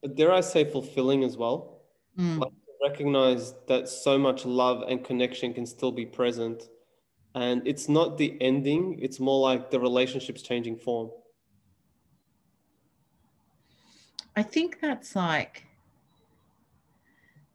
but 0.00 0.16
dare 0.16 0.32
I 0.32 0.40
say 0.40 0.64
fulfilling 0.64 1.24
as 1.24 1.36
well. 1.36 1.82
Mm. 2.18 2.38
Like 2.38 2.52
recognize 2.82 3.54
that 3.68 3.88
so 3.88 4.18
much 4.18 4.44
love 4.44 4.82
and 4.88 5.04
connection 5.04 5.52
can 5.54 5.66
still 5.66 5.92
be 5.92 6.06
present. 6.06 6.68
And 7.34 7.66
it's 7.66 7.88
not 7.88 8.18
the 8.18 8.36
ending, 8.40 8.98
it's 9.00 9.18
more 9.18 9.40
like 9.40 9.70
the 9.70 9.80
relationship's 9.80 10.42
changing 10.42 10.76
form. 10.76 11.10
I 14.36 14.42
think 14.42 14.80
that's 14.80 15.14
like 15.14 15.64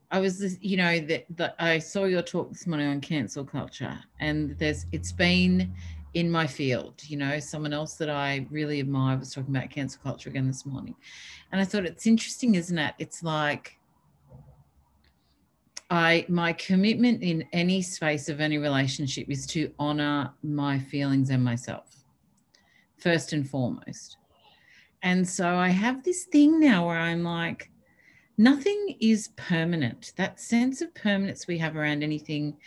I 0.09 0.19
was, 0.19 0.57
you 0.61 0.77
know, 0.77 0.99
that, 0.99 1.55
I 1.59 1.79
saw 1.79 2.05
your 2.05 2.21
talk 2.21 2.49
this 2.49 2.65
morning 2.65 2.87
on 2.87 3.01
cancel 3.01 3.43
culture, 3.43 3.97
and 4.19 4.57
there's 4.57 4.85
it's 4.91 5.11
been 5.11 5.73
in 6.13 6.31
my 6.31 6.47
field. 6.47 7.01
You 7.05 7.17
know, 7.17 7.39
someone 7.39 7.73
else 7.73 7.95
that 7.95 8.09
I 8.09 8.47
really 8.49 8.79
admire 8.79 9.17
was 9.17 9.33
talking 9.33 9.55
about 9.55 9.69
cancel 9.69 10.01
culture 10.01 10.29
again 10.29 10.47
this 10.47 10.65
morning, 10.65 10.95
and 11.51 11.59
I 11.59 11.65
thought 11.65 11.85
it's 11.85 12.07
interesting, 12.07 12.55
isn't 12.55 12.77
it? 12.77 12.93
It's 12.99 13.21
like 13.21 13.77
I 15.89 16.25
my 16.29 16.53
commitment 16.53 17.21
in 17.21 17.45
any 17.51 17.81
space 17.81 18.29
of 18.29 18.39
any 18.39 18.57
relationship 18.57 19.29
is 19.29 19.45
to 19.47 19.73
honor 19.77 20.31
my 20.41 20.79
feelings 20.79 21.29
and 21.29 21.43
myself 21.43 22.03
first 22.97 23.33
and 23.33 23.47
foremost. 23.47 24.17
And 25.03 25.27
so 25.27 25.55
I 25.55 25.69
have 25.69 26.03
this 26.03 26.25
thing 26.25 26.59
now 26.59 26.87
where 26.87 26.97
I'm 26.97 27.23
like 27.23 27.71
nothing 28.37 28.95
is 28.99 29.29
permanent. 29.35 30.13
That 30.15 30.39
sense 30.39 30.81
of 30.81 30.93
permanence 30.93 31.47
we 31.47 31.57
have 31.57 31.75
around 31.75 32.03
anything 32.03 32.57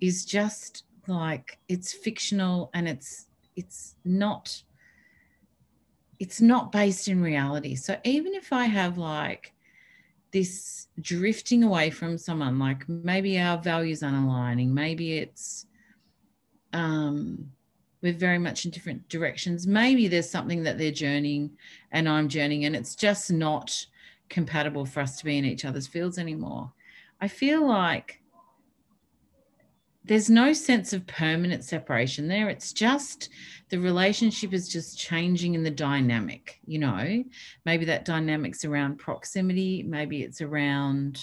is 0.00 0.24
just 0.24 0.84
like 1.06 1.58
it's 1.68 1.92
fictional 1.92 2.70
and 2.74 2.88
it's 2.88 3.26
it's 3.56 3.96
not 4.04 4.62
it's 6.18 6.40
not 6.40 6.72
based 6.72 7.08
in 7.08 7.22
reality. 7.22 7.74
So 7.74 7.96
even 8.04 8.34
if 8.34 8.52
I 8.52 8.64
have 8.64 8.98
like 8.98 9.52
this 10.32 10.88
drifting 11.00 11.62
away 11.62 11.90
from 11.90 12.18
someone, 12.18 12.58
like 12.58 12.88
maybe 12.88 13.38
our 13.38 13.58
values 13.58 14.02
unaligning, 14.02 14.68
maybe 14.68 15.18
it's 15.18 15.66
um 16.72 17.50
we're 18.00 18.12
very 18.12 18.38
much 18.38 18.64
in 18.64 18.70
different 18.70 19.08
directions. 19.08 19.66
Maybe 19.66 20.06
there's 20.06 20.30
something 20.30 20.62
that 20.62 20.78
they're 20.78 20.92
journeying 20.92 21.50
and 21.90 22.08
I'm 22.08 22.28
journeying, 22.28 22.64
and 22.64 22.76
it's 22.76 22.94
just 22.94 23.30
not 23.30 23.86
compatible 24.28 24.84
for 24.84 25.00
us 25.00 25.18
to 25.18 25.24
be 25.24 25.38
in 25.38 25.44
each 25.44 25.64
other's 25.64 25.86
fields 25.86 26.18
anymore. 26.18 26.72
I 27.20 27.28
feel 27.28 27.66
like 27.66 28.20
there's 30.04 30.30
no 30.30 30.54
sense 30.54 30.92
of 30.92 31.06
permanent 31.06 31.64
separation 31.64 32.28
there. 32.28 32.48
It's 32.48 32.72
just 32.72 33.28
the 33.68 33.78
relationship 33.78 34.54
is 34.54 34.68
just 34.68 34.98
changing 34.98 35.54
in 35.54 35.62
the 35.62 35.70
dynamic, 35.70 36.60
you 36.64 36.78
know. 36.78 37.24
Maybe 37.66 37.84
that 37.84 38.06
dynamic's 38.06 38.64
around 38.64 38.98
proximity, 38.98 39.82
maybe 39.82 40.22
it's 40.22 40.40
around 40.40 41.20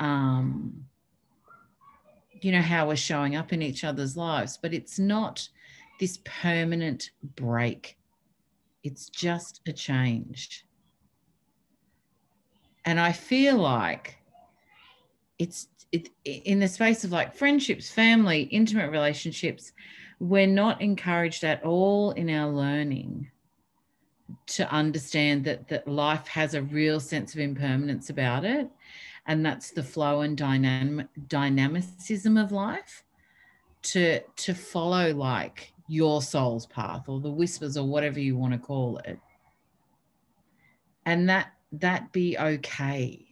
um 0.00 0.84
you 2.40 2.50
know 2.50 2.62
how 2.62 2.88
we're 2.88 2.96
showing 2.96 3.36
up 3.36 3.52
in 3.52 3.62
each 3.62 3.84
other's 3.84 4.16
lives, 4.16 4.58
but 4.60 4.74
it's 4.74 4.98
not 4.98 5.48
this 6.00 6.18
permanent 6.24 7.10
break. 7.36 7.96
It's 8.82 9.08
just 9.08 9.60
a 9.68 9.72
change. 9.72 10.66
And 12.84 12.98
I 12.98 13.12
feel 13.12 13.56
like 13.56 14.18
it's 15.38 15.68
it, 15.92 16.08
in 16.24 16.58
the 16.58 16.68
space 16.68 17.04
of 17.04 17.12
like 17.12 17.34
friendships, 17.34 17.90
family, 17.90 18.42
intimate 18.44 18.90
relationships, 18.90 19.72
we're 20.18 20.46
not 20.46 20.80
encouraged 20.80 21.44
at 21.44 21.62
all 21.64 22.12
in 22.12 22.30
our 22.30 22.50
learning 22.50 23.30
to 24.46 24.70
understand 24.70 25.44
that 25.44 25.68
that 25.68 25.86
life 25.86 26.26
has 26.26 26.54
a 26.54 26.62
real 26.62 26.98
sense 26.98 27.34
of 27.34 27.40
impermanence 27.40 28.10
about 28.10 28.44
it. 28.44 28.70
And 29.26 29.44
that's 29.44 29.70
the 29.70 29.82
flow 29.82 30.22
and 30.22 30.36
dynamic 30.36 31.08
dynamicism 31.28 32.36
of 32.36 32.50
life 32.50 33.04
to 33.82 34.20
to 34.20 34.54
follow 34.54 35.12
like 35.12 35.72
your 35.88 36.22
soul's 36.22 36.66
path 36.66 37.08
or 37.08 37.20
the 37.20 37.30
whispers 37.30 37.76
or 37.76 37.86
whatever 37.86 38.18
you 38.18 38.36
want 38.36 38.52
to 38.52 38.58
call 38.58 38.98
it. 38.98 39.18
And 41.04 41.28
that 41.28 41.52
that 41.72 42.12
be 42.12 42.36
okay. 42.38 43.26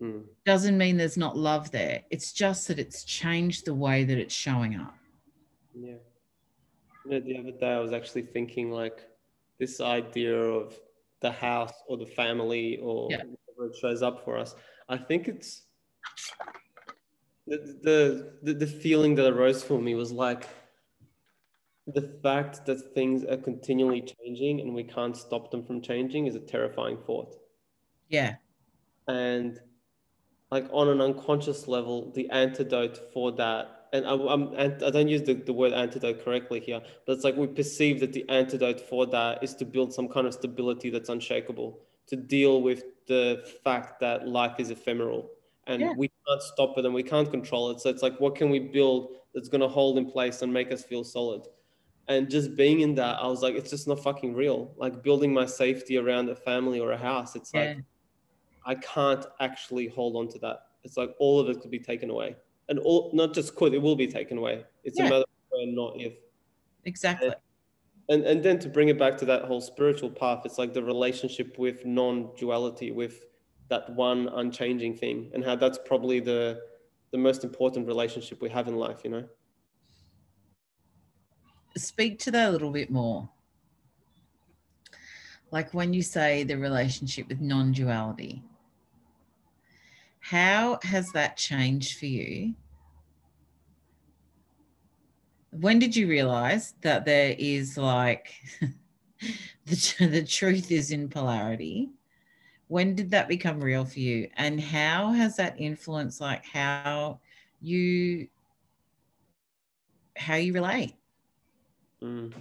Mm. 0.00 0.24
Doesn't 0.44 0.76
mean 0.76 0.96
there's 0.96 1.16
not 1.16 1.36
love 1.36 1.70
there. 1.70 2.02
It's 2.10 2.32
just 2.32 2.68
that 2.68 2.78
it's 2.78 3.04
changed 3.04 3.64
the 3.64 3.74
way 3.74 4.04
that 4.04 4.18
it's 4.18 4.34
showing 4.34 4.76
up. 4.76 4.94
Yeah. 5.74 5.94
You 7.04 7.10
know, 7.10 7.20
the 7.20 7.38
other 7.38 7.52
day 7.52 7.72
I 7.72 7.78
was 7.78 7.92
actually 7.92 8.22
thinking 8.22 8.70
like 8.70 9.00
this 9.58 9.80
idea 9.80 10.36
of 10.36 10.74
the 11.20 11.30
house 11.30 11.72
or 11.88 11.96
the 11.96 12.06
family 12.06 12.78
or 12.78 13.08
yeah. 13.10 13.18
whatever 13.18 13.72
it 13.72 13.76
shows 13.78 14.02
up 14.02 14.24
for 14.24 14.36
us. 14.36 14.54
I 14.88 14.96
think 14.96 15.28
it's 15.28 15.62
the, 17.46 18.32
the 18.42 18.54
the 18.54 18.66
feeling 18.66 19.14
that 19.14 19.28
arose 19.32 19.62
for 19.62 19.80
me 19.80 19.94
was 19.94 20.12
like 20.12 20.48
the 21.86 22.18
fact 22.22 22.66
that 22.66 22.94
things 22.94 23.24
are 23.24 23.36
continually 23.36 24.02
changing 24.02 24.60
and 24.60 24.74
we 24.74 24.82
can't 24.82 25.16
stop 25.16 25.50
them 25.50 25.64
from 25.64 25.80
changing 25.80 26.26
is 26.26 26.34
a 26.34 26.40
terrifying 26.40 26.98
thought. 27.06 27.36
Yeah. 28.08 28.34
And 29.06 29.60
like 30.50 30.66
on 30.72 30.88
an 30.88 31.00
unconscious 31.00 31.68
level, 31.68 32.12
the 32.12 32.28
antidote 32.30 33.12
for 33.12 33.32
that, 33.32 33.86
and 33.92 34.04
I, 34.04 34.14
I'm, 34.14 34.52
I 34.58 34.90
don't 34.90 35.08
use 35.08 35.22
the, 35.22 35.34
the 35.34 35.52
word 35.52 35.72
antidote 35.72 36.24
correctly 36.24 36.58
here, 36.58 36.80
but 37.06 37.12
it's 37.12 37.24
like 37.24 37.36
we 37.36 37.46
perceive 37.46 38.00
that 38.00 38.12
the 38.12 38.28
antidote 38.28 38.80
for 38.80 39.06
that 39.06 39.42
is 39.42 39.54
to 39.56 39.64
build 39.64 39.94
some 39.94 40.08
kind 40.08 40.26
of 40.26 40.34
stability 40.34 40.90
that's 40.90 41.08
unshakable, 41.08 41.78
to 42.08 42.16
deal 42.16 42.62
with 42.62 42.82
the 43.06 43.48
fact 43.62 44.00
that 44.00 44.26
life 44.26 44.58
is 44.58 44.70
ephemeral 44.70 45.30
and 45.68 45.80
yeah. 45.80 45.92
we 45.96 46.10
can't 46.26 46.42
stop 46.42 46.76
it 46.78 46.84
and 46.84 46.94
we 46.94 47.02
can't 47.02 47.30
control 47.30 47.70
it. 47.70 47.80
So 47.80 47.90
it's 47.90 48.02
like, 48.02 48.18
what 48.18 48.34
can 48.34 48.50
we 48.50 48.58
build 48.58 49.14
that's 49.34 49.48
going 49.48 49.60
to 49.60 49.68
hold 49.68 49.98
in 49.98 50.10
place 50.10 50.42
and 50.42 50.52
make 50.52 50.72
us 50.72 50.82
feel 50.82 51.04
solid? 51.04 51.46
And 52.08 52.30
just 52.30 52.56
being 52.56 52.80
in 52.80 52.94
that 52.94 53.16
i 53.20 53.26
was 53.26 53.42
like 53.42 53.54
it's 53.54 53.70
just 53.70 53.88
not 53.88 54.02
fucking 54.02 54.34
real. 54.34 54.72
Like 54.76 55.02
building 55.02 55.32
my 55.32 55.46
safety 55.46 55.98
around 55.98 56.28
a 56.28 56.36
family 56.36 56.80
or 56.80 56.92
a 56.92 56.96
house 56.96 57.36
it's 57.36 57.50
yeah. 57.52 57.60
like 57.60 57.78
i 58.64 58.74
can't 58.74 59.26
actually 59.40 59.88
hold 59.88 60.16
on 60.16 60.28
to 60.28 60.38
that. 60.40 60.58
It's 60.84 60.96
like 60.96 61.14
all 61.18 61.40
of 61.40 61.48
it 61.48 61.60
could 61.60 61.70
be 61.70 61.80
taken 61.80 62.10
away. 62.10 62.36
And 62.68 62.78
all 62.80 63.10
not 63.12 63.34
just 63.34 63.54
could 63.56 63.74
it 63.74 63.82
will 63.82 63.96
be 63.96 64.06
taken 64.06 64.38
away. 64.38 64.64
It's 64.84 64.98
yeah. 64.98 65.06
a 65.06 65.10
matter 65.10 65.22
of 65.22 65.26
when 65.50 65.74
not 65.74 65.94
if. 65.96 66.14
Exactly. 66.84 67.28
And, 67.28 67.36
and 68.08 68.24
and 68.24 68.42
then 68.42 68.58
to 68.60 68.68
bring 68.68 68.88
it 68.88 68.98
back 68.98 69.16
to 69.18 69.24
that 69.26 69.44
whole 69.44 69.60
spiritual 69.60 70.10
path 70.10 70.42
it's 70.44 70.58
like 70.58 70.72
the 70.74 70.82
relationship 70.82 71.58
with 71.58 71.84
non-duality 71.84 72.92
with 72.92 73.24
that 73.68 73.90
one 73.94 74.28
unchanging 74.28 74.94
thing 74.96 75.30
and 75.34 75.44
how 75.44 75.56
that's 75.56 75.78
probably 75.84 76.20
the 76.20 76.60
the 77.10 77.18
most 77.18 77.42
important 77.42 77.86
relationship 77.86 78.40
we 78.40 78.48
have 78.48 78.68
in 78.68 78.76
life 78.76 79.00
you 79.02 79.10
know 79.10 79.24
speak 81.76 82.18
to 82.20 82.30
that 82.30 82.48
a 82.48 82.52
little 82.52 82.70
bit 82.70 82.90
more. 82.90 83.28
Like 85.50 85.72
when 85.72 85.94
you 85.94 86.02
say 86.02 86.42
the 86.42 86.58
relationship 86.58 87.28
with 87.28 87.40
non 87.40 87.72
duality, 87.72 88.42
how 90.20 90.80
has 90.82 91.12
that 91.12 91.36
changed 91.36 91.98
for 91.98 92.06
you? 92.06 92.54
When 95.50 95.78
did 95.78 95.94
you 95.94 96.08
realize 96.08 96.74
that 96.82 97.04
there 97.04 97.34
is 97.38 97.78
like 97.78 98.34
the, 99.66 99.96
the 100.00 100.24
truth 100.24 100.70
is 100.72 100.90
in 100.90 101.08
polarity? 101.08 101.90
When 102.68 102.96
did 102.96 103.12
that 103.12 103.28
become 103.28 103.60
real 103.60 103.84
for 103.84 104.00
you? 104.00 104.28
And 104.36 104.60
how 104.60 105.12
has 105.12 105.36
that 105.36 105.54
influenced 105.60 106.20
like 106.20 106.44
how 106.44 107.20
you 107.60 108.26
how 110.16 110.34
you 110.34 110.52
relate? 110.52 110.95
Mm. 112.02 112.32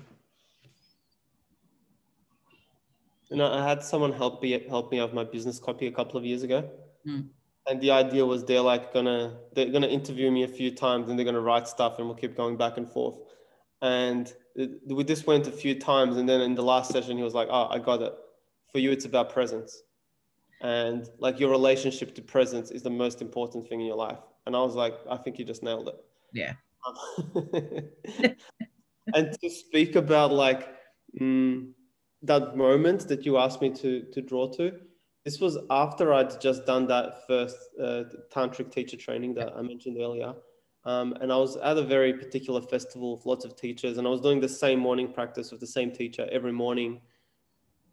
You 3.30 3.38
know, 3.38 3.52
I 3.52 3.68
had 3.68 3.84
someone 3.84 4.12
help 4.12 4.42
me 4.42 4.52
help 4.70 4.92
me 4.92 5.00
out 5.00 5.14
my 5.14 5.24
business 5.24 5.60
copy 5.60 5.88
a 5.88 5.92
couple 5.92 6.18
of 6.18 6.26
years 6.26 6.44
ago, 6.44 6.70
mm. 7.08 7.28
and 7.68 7.82
the 7.82 7.92
idea 7.92 8.26
was 8.26 8.44
they're 8.46 8.62
like 8.62 8.94
gonna 8.94 9.38
they're 9.54 9.72
gonna 9.72 9.88
interview 9.88 10.30
me 10.30 10.44
a 10.44 10.48
few 10.48 10.72
times 10.72 11.10
and 11.10 11.18
they're 11.18 11.26
gonna 11.26 11.42
write 11.42 11.68
stuff 11.68 11.98
and 11.98 12.08
we'll 12.08 12.18
keep 12.18 12.38
going 12.38 12.56
back 12.58 12.78
and 12.78 12.92
forth. 12.92 13.18
And 13.82 14.32
we 14.88 15.04
just 15.04 15.28
went 15.28 15.48
a 15.48 15.52
few 15.52 15.80
times, 15.80 16.18
and 16.18 16.30
then 16.30 16.42
in 16.42 16.56
the 16.56 16.64
last 16.64 16.92
session, 16.92 17.18
he 17.18 17.24
was 17.24 17.34
like, 17.34 17.48
"Oh, 17.50 17.68
I 17.70 17.80
got 17.80 18.02
it. 18.02 18.14
For 18.72 18.80
you, 18.80 18.92
it's 18.92 19.06
about 19.06 19.32
presence, 19.32 19.84
and 20.62 21.10
like 21.20 21.40
your 21.40 21.50
relationship 21.50 22.14
to 22.16 22.22
presence 22.22 22.72
is 22.72 22.84
the 22.84 22.90
most 22.90 23.22
important 23.22 23.68
thing 23.68 23.82
in 23.82 23.88
your 23.88 23.98
life." 23.98 24.20
And 24.46 24.56
I 24.56 24.60
was 24.60 24.76
like, 24.76 24.94
I 25.10 25.18
think 25.18 25.40
you 25.40 25.46
just 25.46 25.64
nailed 25.64 25.88
it. 25.88 25.96
Yeah. 26.34 26.54
and 29.14 29.38
to 29.42 29.50
speak 29.50 29.96
about 29.96 30.32
like 30.32 30.70
mm, 31.20 31.70
that 32.24 32.58
moment 32.58 33.08
that 33.08 33.26
you 33.26 33.38
asked 33.38 33.62
me 33.62 33.70
to 33.72 34.04
to 34.14 34.22
draw 34.22 34.52
to, 34.54 34.80
this 35.24 35.40
was 35.40 35.58
after 35.70 36.14
I'd 36.14 36.40
just 36.40 36.66
done 36.66 36.88
that 36.88 37.28
first 37.28 37.58
uh, 37.82 38.04
tantric 38.32 38.72
teacher 38.72 38.96
training 38.98 39.34
that 39.36 39.54
I 39.56 39.62
mentioned 39.62 39.98
earlier. 40.00 40.34
Um, 40.86 41.18
and 41.20 41.34
I 41.34 41.38
was 41.38 41.58
at 41.58 41.78
a 41.78 41.82
very 41.82 42.14
particular 42.14 42.62
festival 42.62 43.16
with 43.16 43.26
lots 43.26 43.44
of 43.44 43.56
teachers, 43.56 43.98
and 43.98 44.06
I 44.06 44.12
was 44.12 44.22
doing 44.22 44.40
the 44.40 44.48
same 44.48 44.80
morning 44.80 45.12
practice 45.12 45.52
with 45.52 45.60
the 45.60 45.68
same 45.68 45.92
teacher 45.92 46.30
every 46.32 46.52
morning. 46.52 47.02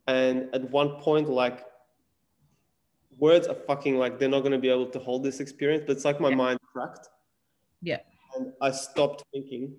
And 0.07 0.55
at 0.55 0.71
one 0.71 1.01
point, 1.01 1.31
like 1.31 1.65
words 3.19 3.47
are 3.47 3.55
fucking 3.55 3.97
like 3.97 4.19
they're 4.19 4.29
not 4.29 4.41
going 4.41 4.53
to 4.53 4.59
be 4.59 4.69
able 4.69 4.87
to 4.89 4.99
hold 4.99 5.23
this 5.23 5.41
experience, 5.41 5.85
but 5.87 5.97
it's 5.97 6.05
like 6.05 6.21
my 6.21 6.31
yeah. 6.31 6.35
mind 6.35 6.59
cracked. 6.71 7.09
Yeah. 7.81 8.01
And 8.37 8.53
I 8.61 8.71
stopped 8.71 9.25
thinking. 9.33 9.75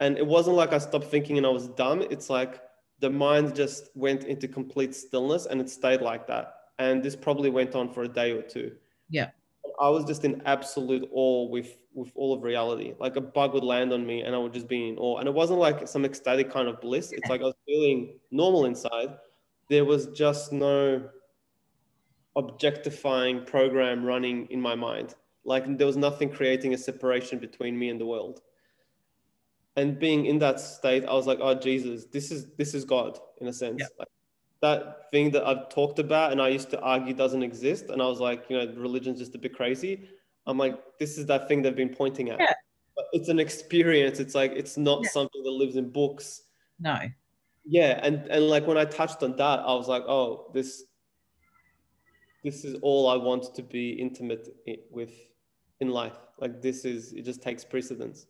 And 0.00 0.16
it 0.16 0.26
wasn't 0.26 0.56
like 0.56 0.72
I 0.72 0.78
stopped 0.78 1.06
thinking 1.06 1.38
and 1.38 1.46
I 1.46 1.50
was 1.50 1.68
dumb. 1.68 2.02
It's 2.02 2.30
like 2.30 2.62
the 3.00 3.10
mind 3.10 3.54
just 3.54 3.90
went 3.94 4.24
into 4.24 4.48
complete 4.48 4.94
stillness 4.94 5.46
and 5.46 5.60
it 5.60 5.68
stayed 5.70 6.00
like 6.00 6.26
that. 6.28 6.54
And 6.78 7.02
this 7.02 7.16
probably 7.16 7.50
went 7.50 7.74
on 7.74 7.92
for 7.92 8.04
a 8.04 8.08
day 8.08 8.32
or 8.32 8.42
two. 8.42 8.72
Yeah. 9.10 9.30
I 9.80 9.88
was 9.88 10.04
just 10.04 10.24
in 10.24 10.42
absolute 10.44 11.08
awe 11.12 11.48
with 11.48 11.76
with 11.94 12.12
all 12.14 12.32
of 12.32 12.42
reality. 12.42 12.94
Like 12.98 13.16
a 13.16 13.20
bug 13.20 13.54
would 13.54 13.64
land 13.64 13.92
on 13.92 14.06
me 14.06 14.22
and 14.22 14.34
I 14.34 14.38
would 14.38 14.52
just 14.52 14.68
be 14.68 14.88
in 14.88 14.98
awe. 14.98 15.18
And 15.18 15.28
it 15.28 15.34
wasn't 15.34 15.58
like 15.58 15.86
some 15.88 16.04
ecstatic 16.04 16.50
kind 16.50 16.68
of 16.68 16.80
bliss. 16.80 17.12
It's 17.12 17.28
like 17.28 17.40
I 17.40 17.44
was 17.44 17.56
feeling 17.66 18.18
normal 18.30 18.66
inside. 18.66 19.16
There 19.68 19.84
was 19.84 20.06
just 20.08 20.52
no 20.52 21.08
objectifying 22.36 23.44
program 23.44 24.04
running 24.04 24.46
in 24.46 24.60
my 24.60 24.74
mind. 24.74 25.14
Like 25.44 25.76
there 25.76 25.86
was 25.86 25.96
nothing 25.96 26.30
creating 26.30 26.72
a 26.74 26.78
separation 26.78 27.38
between 27.38 27.78
me 27.78 27.88
and 27.90 28.00
the 28.00 28.06
world. 28.06 28.40
And 29.78 29.96
being 29.96 30.26
in 30.26 30.40
that 30.40 30.58
state, 30.58 31.04
I 31.04 31.12
was 31.14 31.28
like, 31.28 31.38
oh 31.40 31.54
Jesus, 31.54 32.06
this 32.06 32.32
is 32.32 32.50
this 32.56 32.74
is 32.74 32.84
God 32.84 33.18
in 33.40 33.46
a 33.46 33.52
sense. 33.52 33.78
Yeah. 33.80 33.86
Like, 34.00 34.08
that 34.60 35.10
thing 35.12 35.30
that 35.30 35.46
I've 35.46 35.68
talked 35.68 36.00
about 36.00 36.32
and 36.32 36.42
I 36.42 36.48
used 36.48 36.68
to 36.70 36.80
argue 36.80 37.14
doesn't 37.14 37.44
exist. 37.44 37.90
And 37.90 38.02
I 38.02 38.06
was 38.06 38.18
like, 38.18 38.46
you 38.48 38.58
know, 38.58 38.72
religion's 38.76 39.20
just 39.20 39.36
a 39.36 39.38
bit 39.38 39.54
crazy. 39.54 40.08
I'm 40.48 40.58
like, 40.58 40.76
this 40.98 41.16
is 41.16 41.26
that 41.26 41.46
thing 41.46 41.62
they've 41.62 41.76
been 41.76 41.94
pointing 41.94 42.30
at. 42.30 42.40
Yeah. 42.40 42.54
But 42.96 43.04
it's 43.12 43.28
an 43.28 43.38
experience. 43.38 44.18
It's 44.18 44.34
like 44.34 44.50
it's 44.50 44.76
not 44.76 45.04
yeah. 45.04 45.10
something 45.10 45.42
that 45.44 45.52
lives 45.52 45.76
in 45.76 45.90
books. 45.90 46.42
No. 46.80 46.98
Yeah. 47.64 48.00
And 48.02 48.26
and 48.34 48.48
like 48.48 48.66
when 48.66 48.78
I 48.78 48.84
touched 48.84 49.22
on 49.22 49.36
that, 49.36 49.60
I 49.60 49.72
was 49.74 49.86
like, 49.86 50.02
oh, 50.08 50.50
this 50.54 50.82
this 52.42 52.64
is 52.64 52.74
all 52.82 53.08
I 53.08 53.14
want 53.14 53.54
to 53.54 53.62
be 53.62 53.92
intimate 53.92 54.48
with 54.90 55.12
in 55.78 55.90
life. 55.90 56.18
Like 56.40 56.62
this 56.62 56.84
is 56.84 57.12
it 57.12 57.24
just 57.24 57.42
takes 57.42 57.64
precedence. 57.64 58.26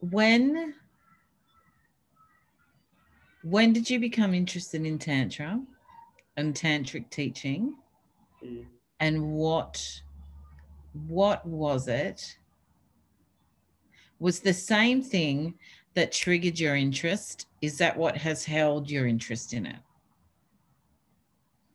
When 0.00 0.74
when 3.42 3.72
did 3.72 3.88
you 3.88 3.98
become 3.98 4.34
interested 4.34 4.84
in 4.84 4.98
tantra 4.98 5.60
and 6.36 6.54
tantric 6.54 7.10
teaching? 7.10 7.74
Mm. 8.44 8.66
And 9.00 9.32
what 9.32 10.02
what 11.06 11.44
was 11.46 11.88
it? 11.88 12.36
Was 14.18 14.40
the 14.40 14.52
same 14.52 15.02
thing 15.02 15.54
that 15.94 16.12
triggered 16.12 16.58
your 16.58 16.76
interest? 16.76 17.46
Is 17.62 17.78
that 17.78 17.96
what 17.96 18.16
has 18.16 18.44
held 18.44 18.90
your 18.90 19.06
interest 19.06 19.52
in 19.52 19.66
it? 19.66 19.76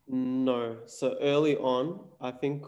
No. 0.08 0.78
So 0.86 1.16
early 1.22 1.58
on, 1.58 2.00
I 2.22 2.32
think 2.32 2.66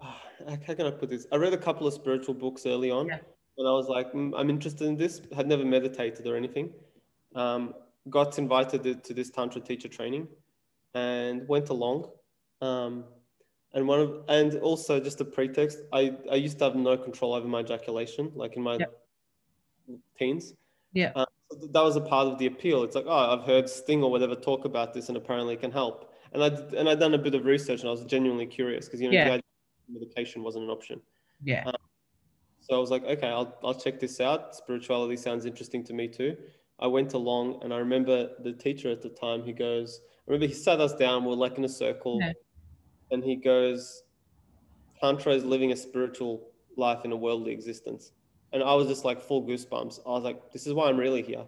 how 0.00 0.74
can 0.74 0.86
I 0.86 0.90
put 0.90 1.08
this? 1.10 1.26
I 1.32 1.36
read 1.36 1.54
a 1.54 1.58
couple 1.58 1.86
of 1.86 1.94
spiritual 1.94 2.34
books 2.34 2.66
early 2.66 2.90
on. 2.90 3.06
Yeah 3.06 3.18
and 3.58 3.68
I 3.68 3.70
was 3.72 3.88
like, 3.88 4.12
mm, 4.12 4.32
I'm 4.36 4.50
interested 4.50 4.86
in 4.86 4.96
this. 4.96 5.22
Had 5.34 5.46
never 5.46 5.64
meditated 5.64 6.26
or 6.26 6.36
anything. 6.36 6.72
Um, 7.34 7.74
got 8.10 8.38
invited 8.38 9.02
to 9.04 9.14
this 9.14 9.30
tantra 9.30 9.60
teacher 9.60 9.88
training, 9.88 10.28
and 10.94 11.46
went 11.48 11.68
along. 11.68 12.10
Um, 12.60 13.04
and 13.74 13.88
one 13.88 14.00
of 14.00 14.24
and 14.28 14.54
also 14.60 15.00
just 15.00 15.20
a 15.20 15.24
pretext. 15.24 15.78
I 15.92 16.14
I 16.30 16.36
used 16.36 16.58
to 16.58 16.64
have 16.64 16.76
no 16.76 16.96
control 16.96 17.34
over 17.34 17.46
my 17.46 17.60
ejaculation, 17.60 18.32
like 18.34 18.56
in 18.56 18.62
my 18.62 18.76
yep. 18.76 19.00
teens. 20.18 20.54
Yeah. 20.92 21.12
Um, 21.16 21.26
so 21.50 21.66
that 21.72 21.82
was 21.82 21.96
a 21.96 22.00
part 22.00 22.28
of 22.28 22.38
the 22.38 22.46
appeal. 22.46 22.84
It's 22.84 22.94
like, 22.94 23.06
oh, 23.06 23.36
I've 23.36 23.44
heard 23.44 23.68
Sting 23.68 24.02
or 24.02 24.10
whatever 24.10 24.34
talk 24.34 24.64
about 24.64 24.94
this, 24.94 25.08
and 25.08 25.16
apparently 25.16 25.54
it 25.54 25.60
can 25.60 25.72
help. 25.72 26.12
And 26.32 26.42
I 26.42 26.46
and 26.76 26.88
I'd 26.88 27.00
done 27.00 27.14
a 27.14 27.18
bit 27.18 27.34
of 27.34 27.44
research, 27.44 27.80
and 27.80 27.88
I 27.88 27.92
was 27.92 28.04
genuinely 28.04 28.46
curious 28.46 28.86
because 28.86 29.00
you 29.00 29.10
know 29.10 29.14
yeah. 29.14 29.40
medication 29.88 30.42
wasn't 30.42 30.64
an 30.64 30.70
option. 30.70 31.00
Yeah. 31.42 31.64
Um, 31.66 31.74
so 32.64 32.74
I 32.74 32.78
was 32.78 32.90
like, 32.90 33.04
okay, 33.04 33.28
I'll, 33.28 33.58
I'll 33.62 33.74
check 33.74 34.00
this 34.00 34.20
out. 34.20 34.54
Spirituality 34.54 35.18
sounds 35.18 35.44
interesting 35.44 35.84
to 35.84 35.92
me 35.92 36.08
too. 36.08 36.34
I 36.80 36.86
went 36.86 37.12
along 37.12 37.60
and 37.62 37.74
I 37.74 37.76
remember 37.76 38.30
the 38.42 38.54
teacher 38.54 38.90
at 38.90 39.02
the 39.02 39.10
time, 39.10 39.44
he 39.44 39.52
goes, 39.52 40.00
I 40.26 40.32
remember 40.32 40.46
he 40.46 40.54
sat 40.54 40.80
us 40.80 40.94
down, 40.94 41.26
we 41.26 41.32
are 41.32 41.36
like 41.36 41.58
in 41.58 41.64
a 41.64 41.68
circle, 41.68 42.16
okay. 42.16 42.32
and 43.10 43.22
he 43.22 43.36
goes, 43.36 44.04
Tantra 44.98 45.34
is 45.34 45.44
living 45.44 45.72
a 45.72 45.76
spiritual 45.76 46.48
life 46.78 47.04
in 47.04 47.12
a 47.12 47.16
worldly 47.16 47.52
existence. 47.52 48.12
And 48.54 48.62
I 48.62 48.72
was 48.74 48.88
just 48.88 49.04
like 49.04 49.20
full 49.20 49.46
goosebumps. 49.46 50.00
I 50.06 50.10
was 50.10 50.24
like, 50.24 50.50
this 50.50 50.66
is 50.66 50.72
why 50.72 50.88
I'm 50.88 50.96
really 50.96 51.22
here. 51.22 51.44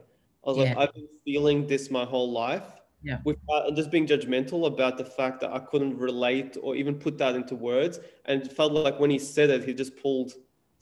I 0.47 0.51
was 0.51 0.59
yeah. 0.59 0.65
like, 0.65 0.77
I've 0.77 0.95
been 0.95 1.09
feeling 1.25 1.67
this 1.67 1.91
my 1.91 2.05
whole 2.05 2.31
life. 2.31 2.65
Yeah. 3.03 3.19
Without 3.25 3.75
just 3.75 3.91
being 3.91 4.07
judgmental 4.07 4.67
about 4.67 4.99
the 4.99 5.05
fact 5.05 5.41
that 5.41 5.53
I 5.53 5.61
couldn't 5.61 5.97
relate 5.97 6.57
or 6.61 6.75
even 6.75 6.97
put 6.97 7.17
that 7.19 7.37
into 7.37 7.55
words. 7.55 8.01
And 8.27 8.43
it 8.43 8.53
felt 8.53 8.73
like 8.73 8.99
when 8.99 9.11
he 9.11 9.19
said 9.19 9.49
it, 9.49 9.65
he 9.65 9.73
just 9.73 9.97
pulled 9.97 10.33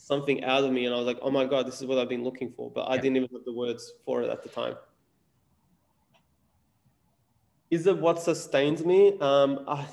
something 0.05 0.45
out 0.45 0.65
of 0.65 0.71
me 0.71 0.85
and 0.85 0.95
I 0.95 0.99
was 0.99 1.07
like, 1.07 1.19
oh 1.23 1.31
my 1.31 1.47
God, 1.47 1.67
this 1.67 1.81
is 1.81 1.87
what 1.87 1.97
I've 1.97 2.11
been 2.11 2.25
looking 2.25 2.53
for. 2.53 2.71
But 2.71 2.91
I 2.91 2.99
didn't 2.99 3.17
even 3.17 3.31
have 3.33 3.45
the 3.47 3.55
words 3.55 3.95
for 4.05 4.23
it 4.23 4.29
at 4.29 4.43
the 4.43 4.51
time. 4.51 4.77
Is 7.71 7.87
it 7.87 7.97
what 7.97 8.21
sustains 8.21 8.85
me? 8.85 9.19
Um, 9.21 9.65
I, 9.67 9.87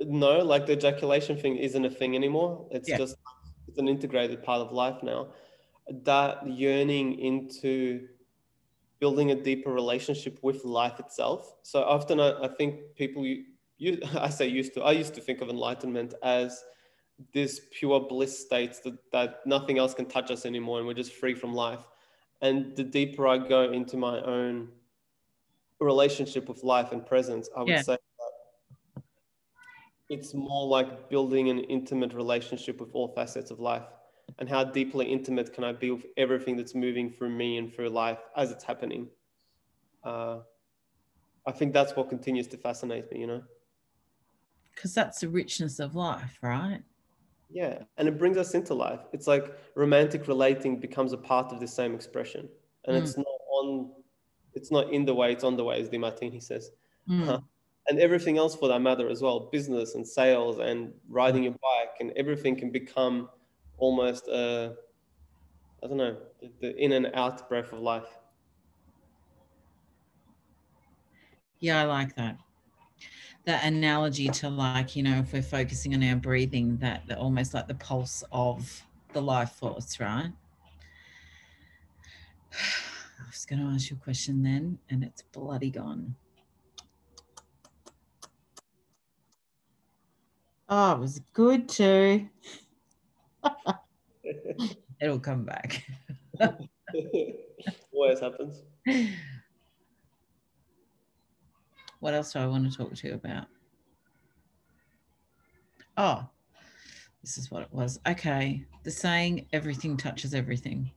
no, 0.00 0.40
like 0.40 0.66
the 0.66 0.74
ejaculation 0.74 1.38
thing 1.38 1.56
isn't 1.56 1.86
a 1.86 1.90
thing 1.90 2.14
anymore. 2.14 2.66
It's 2.70 2.86
yeah. 2.86 2.98
just, 2.98 3.16
it's 3.66 3.78
an 3.78 3.88
integrated 3.88 4.42
part 4.42 4.60
of 4.60 4.72
life 4.72 5.02
now. 5.02 5.28
That 6.02 6.46
yearning 6.46 7.18
into 7.18 8.06
building 9.00 9.30
a 9.30 9.34
deeper 9.34 9.72
relationship 9.72 10.38
with 10.42 10.64
life 10.66 11.00
itself. 11.00 11.54
So 11.62 11.82
often 11.82 12.20
I, 12.20 12.42
I 12.42 12.48
think 12.48 12.94
people, 12.94 13.24
you, 13.24 13.44
you, 13.78 14.02
I 14.18 14.28
say 14.28 14.46
used 14.46 14.74
to, 14.74 14.82
I 14.82 14.92
used 14.92 15.14
to 15.14 15.22
think 15.22 15.40
of 15.40 15.48
enlightenment 15.48 16.12
as 16.22 16.62
this 17.32 17.60
pure 17.70 18.00
bliss 18.00 18.38
states 18.38 18.80
that, 18.80 18.98
that 19.12 19.46
nothing 19.46 19.78
else 19.78 19.94
can 19.94 20.06
touch 20.06 20.30
us 20.30 20.44
anymore 20.44 20.78
and 20.78 20.86
we're 20.86 20.94
just 20.94 21.12
free 21.12 21.34
from 21.34 21.54
life. 21.54 21.86
And 22.42 22.76
the 22.76 22.84
deeper 22.84 23.26
I 23.26 23.38
go 23.38 23.72
into 23.72 23.96
my 23.96 24.20
own 24.20 24.68
relationship 25.80 26.48
with 26.48 26.62
life 26.62 26.92
and 26.92 27.04
presence, 27.04 27.48
I 27.56 27.60
would 27.60 27.68
yeah. 27.68 27.82
say 27.82 27.96
that 27.96 29.02
it's 30.08 30.34
more 30.34 30.66
like 30.66 31.08
building 31.08 31.48
an 31.48 31.60
intimate 31.60 32.12
relationship 32.12 32.80
with 32.80 32.90
all 32.92 33.08
facets 33.08 33.50
of 33.50 33.60
life. 33.60 33.84
And 34.38 34.48
how 34.48 34.64
deeply 34.64 35.06
intimate 35.06 35.52
can 35.54 35.64
I 35.64 35.72
be 35.72 35.90
with 35.92 36.04
everything 36.16 36.56
that's 36.56 36.74
moving 36.74 37.10
through 37.10 37.30
me 37.30 37.58
and 37.58 37.72
through 37.72 37.88
life 37.88 38.18
as 38.36 38.50
it's 38.50 38.64
happening? 38.64 39.08
Uh, 40.04 40.40
I 41.46 41.52
think 41.52 41.72
that's 41.72 41.94
what 41.96 42.08
continues 42.08 42.46
to 42.48 42.56
fascinate 42.56 43.10
me, 43.10 43.20
you 43.20 43.26
know? 43.26 43.42
Because 44.74 44.92
that's 44.92 45.20
the 45.20 45.28
richness 45.28 45.78
of 45.78 45.94
life, 45.94 46.38
right? 46.42 46.82
Yeah, 47.48 47.82
and 47.96 48.08
it 48.08 48.18
brings 48.18 48.36
us 48.36 48.54
into 48.54 48.74
life. 48.74 49.00
It's 49.12 49.26
like 49.26 49.56
romantic 49.74 50.26
relating 50.28 50.80
becomes 50.80 51.12
a 51.12 51.16
part 51.16 51.52
of 51.52 51.60
the 51.60 51.68
same 51.68 51.94
expression, 51.94 52.48
and 52.84 52.96
mm. 52.96 53.00
it's 53.00 53.16
not 53.16 53.26
on, 53.26 53.90
it's 54.54 54.70
not 54.70 54.92
in 54.92 55.04
the 55.04 55.14
way, 55.14 55.32
it's 55.32 55.44
on 55.44 55.56
the 55.56 55.64
way, 55.64 55.80
as 55.80 55.88
Demartini 55.88 56.42
says. 56.42 56.70
Mm. 57.08 57.28
Uh, 57.28 57.38
and 57.88 58.00
everything 58.00 58.36
else 58.36 58.56
for 58.56 58.68
that 58.68 58.80
matter 58.80 59.08
as 59.08 59.22
well, 59.22 59.48
business 59.52 59.94
and 59.94 60.06
sales 60.06 60.58
and 60.58 60.92
riding 61.08 61.44
your 61.44 61.52
bike 61.52 61.94
and 62.00 62.10
everything 62.16 62.56
can 62.56 62.72
become 62.72 63.28
almost 63.78 64.26
a, 64.26 64.74
I 65.84 65.86
don't 65.86 65.96
know, 65.96 66.16
the, 66.40 66.50
the 66.60 66.76
in 66.76 66.92
and 66.92 67.10
out 67.14 67.48
breath 67.48 67.72
of 67.72 67.78
life. 67.78 68.18
Yeah, 71.60 71.80
I 71.80 71.84
like 71.84 72.16
that 72.16 72.38
that 73.46 73.64
analogy 73.64 74.28
to 74.28 74.50
like 74.50 74.96
you 74.96 75.02
know 75.04 75.18
if 75.18 75.32
we're 75.32 75.40
focusing 75.40 75.94
on 75.94 76.02
our 76.02 76.16
breathing 76.16 76.76
that 76.78 77.04
almost 77.16 77.54
like 77.54 77.68
the 77.68 77.74
pulse 77.74 78.24
of 78.32 78.82
the 79.12 79.22
life 79.22 79.52
force 79.52 79.98
right? 80.00 80.32
I 82.52 83.26
was 83.30 83.46
going 83.46 83.60
to 83.60 83.66
ask 83.66 83.90
you 83.90 83.96
a 84.00 84.04
question 84.04 84.42
then 84.42 84.78
and 84.90 85.02
it's 85.02 85.22
bloody 85.22 85.70
gone. 85.70 86.16
Oh 90.68 90.92
it 90.92 90.98
was 90.98 91.20
good 91.32 91.68
too. 91.68 92.28
It'll 95.00 95.20
come 95.20 95.44
back. 95.44 95.86
Always 97.92 98.20
happens 98.20 98.62
what 102.00 102.14
else 102.14 102.32
do 102.32 102.38
I 102.38 102.46
want 102.46 102.70
to 102.70 102.76
talk 102.76 102.94
to 102.94 103.08
you 103.08 103.14
about? 103.14 103.46
Oh, 105.96 106.26
this 107.22 107.38
is 107.38 107.50
what 107.50 107.62
it 107.62 107.72
was. 107.72 107.98
Okay. 108.06 108.64
The 108.84 108.90
saying, 108.90 109.46
everything 109.52 109.96
touches 109.96 110.34
everything. 110.34 110.90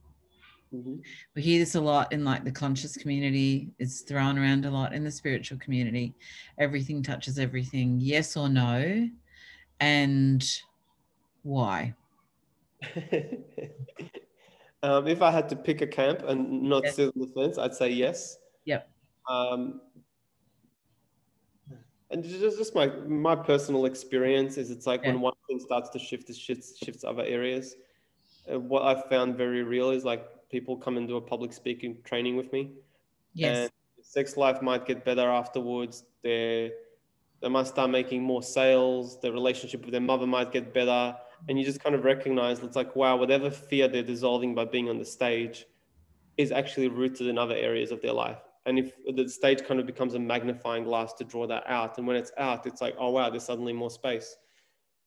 Mm-hmm. 0.73 0.95
We 1.35 1.41
hear 1.41 1.59
this 1.59 1.75
a 1.75 1.81
lot 1.81 2.13
in 2.13 2.23
like 2.23 2.43
the 2.43 2.51
conscious 2.51 2.95
community. 2.95 3.69
It's 3.79 4.01
thrown 4.01 4.37
around 4.37 4.65
a 4.65 4.71
lot 4.71 4.93
in 4.93 5.03
the 5.03 5.11
spiritual 5.11 5.57
community. 5.57 6.13
Everything 6.59 7.01
touches 7.01 7.39
everything. 7.39 7.97
Yes 7.99 8.37
or 8.37 8.49
no? 8.49 9.09
And 9.79 10.47
why? 11.43 11.95
um, 14.83 15.07
if 15.07 15.21
I 15.21 15.31
had 15.31 15.49
to 15.49 15.55
pick 15.55 15.81
a 15.81 15.87
camp 15.87 16.21
and 16.27 16.63
not 16.63 16.83
yes. 16.83 16.95
sit 16.95 17.13
on 17.15 17.21
the 17.21 17.27
fence, 17.33 17.57
I'd 17.57 17.73
say 17.73 17.89
yes. 17.89 18.37
Yep. 18.65 18.87
Um, 19.27 19.81
and 22.11 22.23
just, 22.23 22.57
just 22.57 22.75
my 22.75 22.87
my 23.07 23.35
personal 23.35 23.85
experience 23.85 24.57
is 24.57 24.71
it's 24.71 24.87
like 24.87 25.01
yeah. 25.03 25.11
when 25.11 25.21
one 25.21 25.33
thing 25.47 25.59
starts 25.59 25.89
to 25.91 25.99
shift, 25.99 26.29
it 26.29 26.35
shifts 26.35 26.77
shifts 26.83 27.03
other 27.03 27.23
areas. 27.23 27.75
Uh, 28.51 28.59
what 28.59 28.83
I've 28.83 29.05
found 29.05 29.37
very 29.37 29.63
real 29.63 29.91
is 29.91 30.03
like 30.03 30.25
people 30.49 30.75
come 30.75 30.97
and 30.97 31.07
do 31.07 31.17
a 31.17 31.21
public 31.21 31.53
speaking 31.53 31.97
training 32.03 32.35
with 32.35 32.51
me. 32.51 32.71
Yes. 33.33 33.57
And 33.57 33.71
sex 34.01 34.37
life 34.37 34.61
might 34.61 34.87
get 34.87 35.05
better 35.05 35.29
afterwards. 35.29 36.03
They 36.23 36.71
they 37.41 37.49
might 37.49 37.67
start 37.67 37.91
making 37.91 38.23
more 38.23 38.41
sales. 38.41 39.19
Their 39.21 39.31
relationship 39.31 39.81
with 39.81 39.91
their 39.91 40.01
mother 40.01 40.25
might 40.25 40.51
get 40.51 40.73
better, 40.73 41.15
and 41.47 41.59
you 41.59 41.65
just 41.65 41.83
kind 41.83 41.93
of 41.93 42.03
recognize 42.03 42.59
it's 42.59 42.75
like 42.75 42.95
wow, 42.95 43.17
whatever 43.17 43.51
fear 43.51 43.87
they're 43.87 44.01
dissolving 44.01 44.55
by 44.55 44.65
being 44.65 44.89
on 44.89 44.97
the 44.97 45.05
stage 45.05 45.67
is 46.37 46.51
actually 46.51 46.87
rooted 46.87 47.27
in 47.27 47.37
other 47.37 47.55
areas 47.55 47.91
of 47.91 48.01
their 48.01 48.13
life 48.13 48.39
and 48.65 48.77
if 48.79 48.93
the 49.15 49.27
stage 49.27 49.65
kind 49.65 49.79
of 49.79 49.85
becomes 49.85 50.13
a 50.13 50.19
magnifying 50.19 50.83
glass 50.83 51.13
to 51.13 51.23
draw 51.23 51.47
that 51.47 51.63
out 51.67 51.97
and 51.97 52.05
when 52.05 52.15
it's 52.15 52.31
out 52.37 52.65
it's 52.65 52.81
like 52.81 52.95
oh 52.99 53.09
wow 53.11 53.29
there's 53.29 53.43
suddenly 53.43 53.73
more 53.73 53.89
space. 53.89 54.35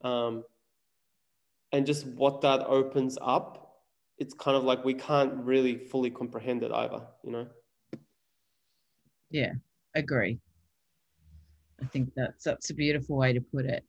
Um, 0.03 0.45
and 1.71 1.87
just 1.87 2.07
what 2.07 2.41
that 2.41 2.67
opens 2.67 3.17
up 3.23 3.59
it's 4.19 4.35
kind 4.35 4.57
of 4.57 4.65
like 4.65 4.85
we 4.85 4.95
can't 4.95 5.33
really 5.35 5.77
fully 5.77 6.11
comprehend 6.11 6.62
it 6.62 6.73
either 6.73 7.03
you 7.25 7.33
know? 7.33 7.47
Yeah 9.31 9.53
agree. 9.95 10.38
I 11.81 11.87
think 11.87 12.12
that's 12.15 12.45
that's 12.45 12.71
a 12.71 12.75
beautiful 12.75 13.17
way 13.17 13.33
to 13.33 13.41
put 13.41 13.67
it. 13.67 13.85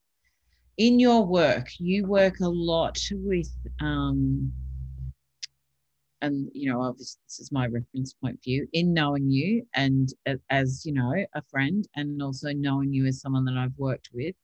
In 0.77 0.99
your 0.99 1.25
work 1.25 1.67
you 1.79 2.05
work 2.05 2.39
a 2.39 2.47
lot 2.47 2.99
with 3.11 3.49
um, 3.79 4.51
and 6.23 6.49
you 6.53 6.71
know 6.71 6.81
obviously 6.81 7.19
this 7.27 7.39
is 7.39 7.51
my 7.51 7.67
reference 7.67 8.13
point 8.13 8.39
view 8.43 8.67
in 8.73 8.93
knowing 8.93 9.29
you 9.29 9.63
and 9.75 10.13
as 10.49 10.83
you 10.85 10.93
know 10.93 11.13
a 11.35 11.41
friend 11.51 11.87
and 11.95 12.21
also 12.21 12.51
knowing 12.53 12.91
you 12.91 13.05
as 13.05 13.21
someone 13.21 13.45
that 13.45 13.57
i've 13.57 13.77
worked 13.77 14.09
with 14.13 14.35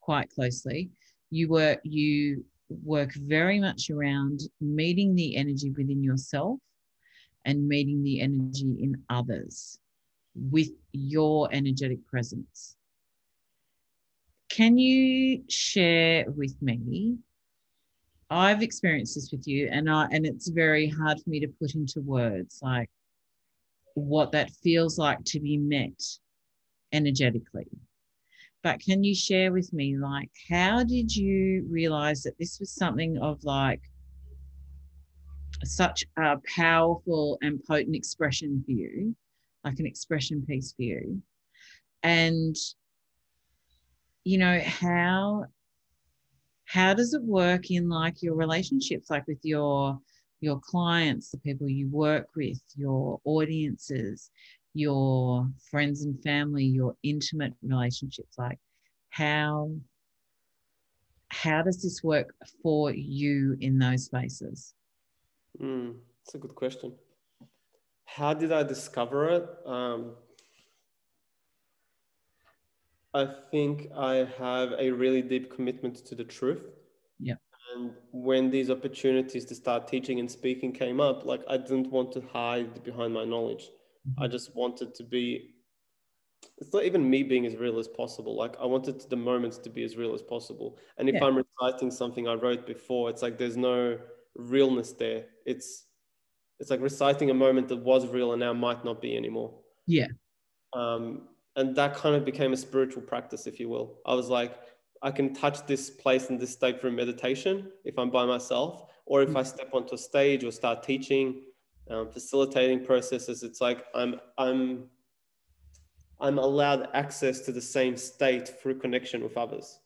quite 0.00 0.28
closely 0.30 0.90
you 1.30 1.48
work 1.48 1.80
you 1.84 2.44
work 2.84 3.14
very 3.14 3.58
much 3.58 3.88
around 3.90 4.40
meeting 4.60 5.14
the 5.14 5.36
energy 5.36 5.70
within 5.70 6.02
yourself 6.02 6.58
and 7.44 7.66
meeting 7.66 8.02
the 8.02 8.20
energy 8.20 8.76
in 8.80 8.94
others 9.08 9.78
with 10.34 10.68
your 10.92 11.48
energetic 11.52 12.06
presence. 12.06 12.76
Can 14.50 14.78
you 14.78 15.42
share 15.48 16.24
with 16.30 16.54
me 16.60 17.16
I've 18.30 18.62
experienced 18.62 19.14
this 19.14 19.30
with 19.32 19.46
you, 19.46 19.68
and 19.72 19.90
I 19.90 20.06
and 20.12 20.26
it's 20.26 20.48
very 20.48 20.88
hard 20.88 21.18
for 21.20 21.30
me 21.30 21.40
to 21.40 21.48
put 21.60 21.74
into 21.74 22.00
words 22.00 22.60
like 22.62 22.90
what 23.94 24.32
that 24.32 24.50
feels 24.62 24.98
like 24.98 25.24
to 25.24 25.40
be 25.40 25.56
met 25.56 26.00
energetically. 26.92 27.66
But 28.62 28.80
can 28.80 29.04
you 29.04 29.14
share 29.14 29.52
with 29.52 29.72
me, 29.72 29.96
like, 29.96 30.30
how 30.50 30.82
did 30.82 31.14
you 31.14 31.66
realize 31.70 32.22
that 32.22 32.38
this 32.38 32.58
was 32.58 32.70
something 32.70 33.18
of 33.18 33.42
like 33.44 33.80
such 35.64 36.04
a 36.16 36.36
powerful 36.56 37.38
and 37.40 37.62
potent 37.64 37.96
expression 37.96 38.62
for 38.64 38.72
you, 38.72 39.14
like 39.64 39.78
an 39.78 39.86
expression 39.86 40.44
piece 40.46 40.72
for 40.72 40.82
you? 40.82 41.22
And, 42.02 42.56
you 44.24 44.38
know, 44.38 44.60
how 44.60 45.46
how 46.68 46.94
does 46.94 47.14
it 47.14 47.22
work 47.22 47.70
in 47.70 47.88
like 47.88 48.22
your 48.22 48.34
relationships 48.34 49.10
like 49.10 49.26
with 49.26 49.40
your 49.42 49.98
your 50.40 50.60
clients 50.60 51.30
the 51.30 51.38
people 51.38 51.68
you 51.68 51.88
work 51.88 52.28
with 52.36 52.60
your 52.76 53.20
audiences 53.24 54.30
your 54.78 55.48
friends 55.70 56.04
and 56.04 56.22
family 56.22 56.64
your 56.64 56.94
intimate 57.02 57.54
relationships? 57.62 58.38
Like 58.38 58.58
how 59.10 59.72
how 61.30 61.62
does 61.62 61.82
this 61.82 62.02
work 62.02 62.34
for 62.62 62.92
you 62.92 63.56
in 63.60 63.78
those 63.78 64.04
spaces? 64.06 64.74
Mm, 65.60 65.96
that's 66.24 66.34
a 66.34 66.38
good 66.38 66.54
question. 66.54 66.94
How 68.06 68.32
did 68.32 68.52
i 68.52 68.62
discover 68.62 69.28
it? 69.30 69.48
Um, 69.66 70.14
I 73.14 73.26
think 73.50 73.88
I 73.96 74.28
have 74.38 74.72
a 74.78 74.90
really 74.90 75.22
deep 75.22 75.54
commitment 75.54 75.96
to 76.06 76.14
the 76.14 76.24
truth. 76.24 76.62
Yeah. 77.18 77.34
And 77.74 77.92
when 78.12 78.50
these 78.50 78.70
opportunities 78.70 79.44
to 79.46 79.54
start 79.54 79.88
teaching 79.88 80.20
and 80.20 80.30
speaking 80.30 80.72
came 80.72 81.00
up, 81.00 81.24
like 81.24 81.42
I 81.48 81.56
didn't 81.56 81.90
want 81.90 82.12
to 82.12 82.22
hide 82.32 82.82
behind 82.84 83.14
my 83.14 83.24
knowledge. 83.24 83.70
Mm-hmm. 84.08 84.22
I 84.22 84.28
just 84.28 84.54
wanted 84.54 84.94
to 84.94 85.04
be 85.04 85.54
it's 86.58 86.72
not 86.72 86.84
even 86.84 87.08
me 87.08 87.22
being 87.22 87.46
as 87.46 87.56
real 87.56 87.78
as 87.78 87.88
possible. 87.88 88.36
Like 88.36 88.56
I 88.60 88.66
wanted 88.66 89.00
the 89.08 89.16
moments 89.16 89.58
to 89.58 89.70
be 89.70 89.84
as 89.84 89.96
real 89.96 90.14
as 90.14 90.22
possible. 90.22 90.78
And 90.96 91.08
if 91.08 91.16
yeah. 91.16 91.24
I'm 91.24 91.36
reciting 91.36 91.90
something 91.90 92.28
I 92.28 92.34
wrote 92.34 92.66
before, 92.66 93.10
it's 93.10 93.22
like 93.22 93.38
there's 93.38 93.56
no 93.56 93.98
realness 94.36 94.92
there. 94.92 95.26
It's 95.46 95.86
it's 96.60 96.70
like 96.70 96.80
reciting 96.80 97.30
a 97.30 97.34
moment 97.34 97.68
that 97.68 97.76
was 97.76 98.06
real 98.08 98.32
and 98.32 98.40
now 98.40 98.52
might 98.52 98.84
not 98.84 99.00
be 99.00 99.16
anymore. 99.16 99.54
Yeah. 99.86 100.08
Um, 100.72 101.28
and 101.58 101.74
that 101.74 101.94
kind 101.94 102.14
of 102.14 102.24
became 102.24 102.52
a 102.52 102.56
spiritual 102.56 103.02
practice 103.02 103.46
if 103.46 103.60
you 103.60 103.68
will 103.68 103.98
i 104.06 104.14
was 104.14 104.28
like 104.28 104.58
i 105.02 105.10
can 105.10 105.34
touch 105.34 105.66
this 105.66 105.90
place 105.90 106.30
and 106.30 106.40
this 106.40 106.52
state 106.52 106.80
through 106.80 106.92
meditation 106.92 107.70
if 107.84 107.98
i'm 107.98 108.10
by 108.10 108.24
myself 108.24 108.86
or 109.06 109.22
if 109.22 109.30
i 109.30 109.42
mm-hmm. 109.42 109.56
step 109.56 109.70
onto 109.74 109.94
a 109.94 109.98
stage 109.98 110.44
or 110.44 110.52
start 110.52 110.82
teaching 110.82 111.42
um, 111.90 112.10
facilitating 112.10 112.84
processes 112.84 113.42
it's 113.42 113.60
like 113.60 113.84
i'm 113.94 114.20
i'm 114.38 114.84
i'm 116.20 116.38
allowed 116.38 116.88
access 116.94 117.40
to 117.40 117.52
the 117.52 117.60
same 117.60 117.96
state 117.96 118.48
through 118.60 118.78
connection 118.78 119.22
with 119.22 119.36
others 119.36 119.80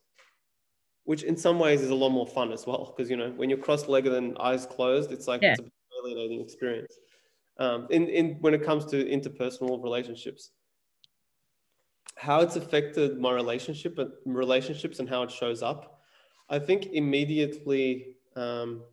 which 1.05 1.23
in 1.23 1.35
some 1.35 1.59
ways 1.59 1.81
is 1.81 1.89
a 1.89 1.95
lot 1.95 2.09
more 2.09 2.27
fun 2.27 2.51
as 2.51 2.65
well 2.67 2.93
because 2.95 3.09
you 3.09 3.17
know 3.17 3.31
when 3.35 3.49
you're 3.49 3.57
cross-legged 3.57 4.13
and 4.13 4.37
eyes 4.37 4.65
closed 4.65 5.11
it's 5.11 5.27
like 5.27 5.41
yeah. 5.41 5.53
it's 5.53 5.59
a 5.59 6.07
validating 6.07 6.41
experience 6.41 6.97
um, 7.59 7.87
in, 7.91 8.07
in 8.07 8.37
when 8.41 8.53
it 8.53 8.63
comes 8.63 8.83
to 8.85 9.05
interpersonal 9.05 9.81
relationships 9.81 10.51
how 12.23 12.41
it's 12.41 12.55
affected 12.55 13.19
my 13.19 13.31
relationship 13.31 13.97
and 13.97 14.11
relationships 14.25 14.99
and 14.99 15.09
how 15.09 15.23
it 15.23 15.31
shows 15.31 15.61
up. 15.61 15.99
I 16.49 16.59
think 16.59 16.87
immediately 16.87 18.15
um, 18.35 18.83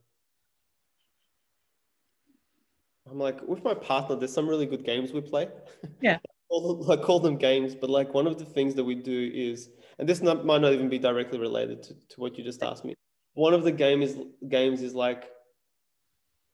I'm 3.09 3.18
like 3.18 3.40
with 3.46 3.62
my 3.62 3.75
partner. 3.75 4.16
There's 4.16 4.33
some 4.33 4.49
really 4.49 4.66
good 4.66 4.85
games 4.85 5.12
we 5.12 5.20
play. 5.20 5.49
Yeah. 6.01 6.18
I 6.53 6.96
call 6.96 7.20
them 7.20 7.37
games, 7.37 7.77
but 7.77 7.90
like 7.90 8.12
one 8.12 8.27
of 8.27 8.37
the 8.37 8.44
things 8.44 8.75
that 8.75 8.83
we 8.83 8.96
do 8.96 9.31
is, 9.33 9.70
and 10.01 10.09
this 10.09 10.20
not, 10.20 10.44
might 10.44 10.61
not 10.61 10.73
even 10.73 10.88
be 10.88 10.99
directly 10.99 11.38
related 11.38 11.81
to, 11.85 11.94
to 11.94 12.20
what 12.20 12.37
you 12.37 12.42
just 12.42 12.61
asked 12.64 12.85
me. 12.85 12.96
One 13.35 13.55
of 13.55 13.62
the 13.62 13.70
game 13.70 14.03
is 14.03 14.18
games 14.49 14.83
is 14.83 14.92
like 14.92 15.31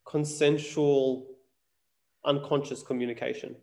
consensual, 0.07 1.27
unconscious 2.27 2.83
communication. 2.83 3.57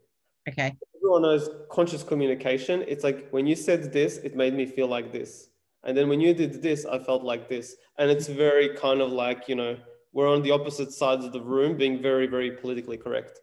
Okay 0.49 0.75
everyone 1.03 1.23
knows 1.23 1.49
conscious 1.69 2.03
communication. 2.03 2.83
It's 2.87 3.03
like 3.03 3.27
when 3.31 3.45
you 3.45 3.55
said 3.55 3.91
this, 3.91 4.17
it 4.17 4.35
made 4.35 4.53
me 4.53 4.65
feel 4.65 4.87
like 4.87 5.11
this. 5.11 5.49
And 5.83 5.97
then 5.97 6.07
when 6.07 6.21
you 6.21 6.33
did 6.33 6.61
this, 6.61 6.85
I 6.85 6.97
felt 6.97 7.23
like 7.23 7.49
this. 7.49 7.75
And 7.97 8.09
it's 8.09 8.27
very 8.27 8.69
kind 8.77 9.01
of 9.01 9.11
like, 9.11 9.49
you 9.49 9.55
know, 9.55 9.75
we're 10.13 10.29
on 10.29 10.41
the 10.41 10.51
opposite 10.51 10.93
sides 10.93 11.25
of 11.25 11.33
the 11.33 11.41
room 11.41 11.75
being 11.75 12.01
very, 12.01 12.25
very 12.25 12.51
politically 12.51 12.97
correct. 12.97 13.39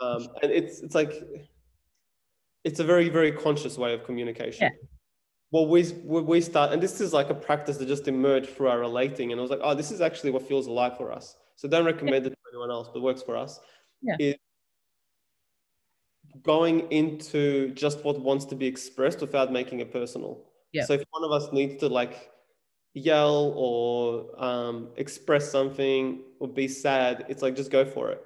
Um, 0.00 0.28
and 0.42 0.52
it's, 0.52 0.80
it's 0.80 0.94
like, 0.94 1.12
it's 2.62 2.78
a 2.78 2.84
very, 2.84 3.08
very 3.08 3.32
conscious 3.32 3.76
way 3.76 3.92
of 3.92 4.04
communication. 4.04 4.70
Yeah. 4.70 4.86
Well, 5.50 5.66
we, 5.66 5.82
we 6.04 6.40
start, 6.40 6.72
and 6.72 6.80
this 6.80 7.00
is 7.00 7.12
like 7.12 7.28
a 7.28 7.34
practice 7.34 7.78
that 7.78 7.88
just 7.88 8.06
emerged 8.06 8.50
through 8.50 8.68
our 8.68 8.78
relating. 8.78 9.32
And 9.32 9.40
I 9.40 9.42
was 9.42 9.50
like, 9.50 9.60
oh, 9.64 9.74
this 9.74 9.90
is 9.90 10.00
actually 10.00 10.30
what 10.30 10.46
feels 10.46 10.68
alive 10.68 10.96
for 10.96 11.10
us. 11.10 11.34
So 11.56 11.66
don't 11.66 11.84
recommend 11.84 12.24
yeah. 12.24 12.30
it 12.30 12.34
to 12.34 12.36
anyone 12.52 12.70
else, 12.70 12.88
but 12.92 13.02
works 13.02 13.22
for 13.22 13.36
us. 13.36 13.58
Yeah. 14.00 14.14
Is 14.20 14.34
going 16.42 16.90
into 16.90 17.70
just 17.74 18.04
what 18.04 18.20
wants 18.20 18.44
to 18.46 18.54
be 18.54 18.66
expressed 18.66 19.20
without 19.20 19.52
making 19.52 19.80
it 19.80 19.92
personal. 19.92 20.44
Yeah. 20.72 20.84
So 20.84 20.94
if 20.94 21.02
one 21.10 21.24
of 21.24 21.32
us 21.32 21.52
needs 21.52 21.76
to 21.80 21.88
like 21.88 22.30
yell 22.94 23.52
or 23.56 24.42
um, 24.42 24.88
express 24.96 25.50
something 25.50 26.20
or 26.38 26.48
be 26.48 26.68
sad, 26.68 27.24
it's 27.28 27.42
like 27.42 27.56
just 27.56 27.70
go 27.70 27.84
for 27.84 28.10
it. 28.10 28.22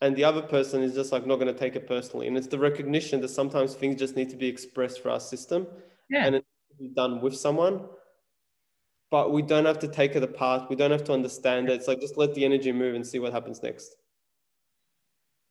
and 0.00 0.14
the 0.16 0.24
other 0.24 0.42
person 0.42 0.82
is 0.82 0.94
just 0.94 1.12
like 1.12 1.26
not 1.26 1.36
going 1.36 1.52
to 1.52 1.58
take 1.58 1.76
it 1.76 1.86
personally 1.86 2.26
and 2.26 2.36
it's 2.36 2.46
the 2.46 2.58
recognition 2.58 3.20
that 3.20 3.28
sometimes 3.28 3.74
things 3.74 3.96
just 3.98 4.16
need 4.16 4.28
to 4.28 4.36
be 4.36 4.46
expressed 4.46 5.02
for 5.02 5.10
our 5.10 5.20
system 5.20 5.66
yeah. 6.10 6.26
and 6.26 6.34
it 6.36 6.44
be 6.78 6.88
done 6.88 7.20
with 7.20 7.34
someone 7.34 7.80
but 9.10 9.32
we 9.32 9.40
don't 9.40 9.64
have 9.64 9.78
to 9.78 9.88
take 9.88 10.14
it 10.14 10.22
apart 10.22 10.68
we 10.68 10.76
don't 10.76 10.90
have 10.90 11.04
to 11.04 11.12
understand 11.12 11.68
it 11.68 11.72
it's 11.72 11.88
like 11.88 12.00
just 12.00 12.18
let 12.18 12.34
the 12.34 12.44
energy 12.44 12.72
move 12.72 12.94
and 12.94 13.06
see 13.06 13.18
what 13.18 13.32
happens 13.32 13.62
next 13.62 13.96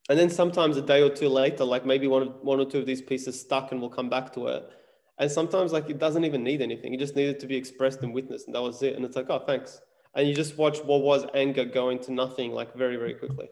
and 0.09 0.19
then 0.19 0.29
sometimes 0.29 0.77
a 0.77 0.81
day 0.81 1.01
or 1.01 1.09
two 1.09 1.29
later 1.29 1.63
like 1.63 1.85
maybe 1.85 2.07
one, 2.07 2.21
of, 2.21 2.35
one 2.41 2.59
or 2.59 2.65
two 2.65 2.79
of 2.79 2.85
these 2.85 3.01
pieces 3.01 3.39
stuck 3.39 3.71
and 3.71 3.81
we'll 3.81 3.89
come 3.89 4.09
back 4.09 4.31
to 4.33 4.47
it. 4.47 4.69
And 5.17 5.31
sometimes 5.31 5.71
like 5.71 5.89
it 5.89 5.97
doesn't 5.97 6.25
even 6.25 6.43
need 6.43 6.61
anything. 6.61 6.93
It 6.93 6.99
just 6.99 7.15
needed 7.15 7.39
to 7.39 7.47
be 7.47 7.55
expressed 7.55 8.03
and 8.03 8.13
witnessed 8.13 8.47
and 8.47 8.55
that 8.55 8.61
was 8.61 8.81
it. 8.83 8.95
And 8.95 9.03
it's 9.03 9.15
like 9.15 9.29
oh 9.29 9.39
thanks. 9.39 9.81
And 10.13 10.27
you 10.27 10.35
just 10.35 10.57
watch 10.57 10.79
what 10.79 11.01
was 11.01 11.25
anger 11.33 11.65
go 11.65 11.89
into 11.89 12.11
nothing 12.11 12.51
like 12.51 12.75
very 12.75 12.97
very 12.97 13.15
quickly. 13.15 13.47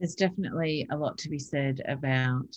There's 0.00 0.14
definitely 0.14 0.86
a 0.90 0.96
lot 0.96 1.18
to 1.18 1.28
be 1.28 1.38
said 1.38 1.82
about 1.86 2.56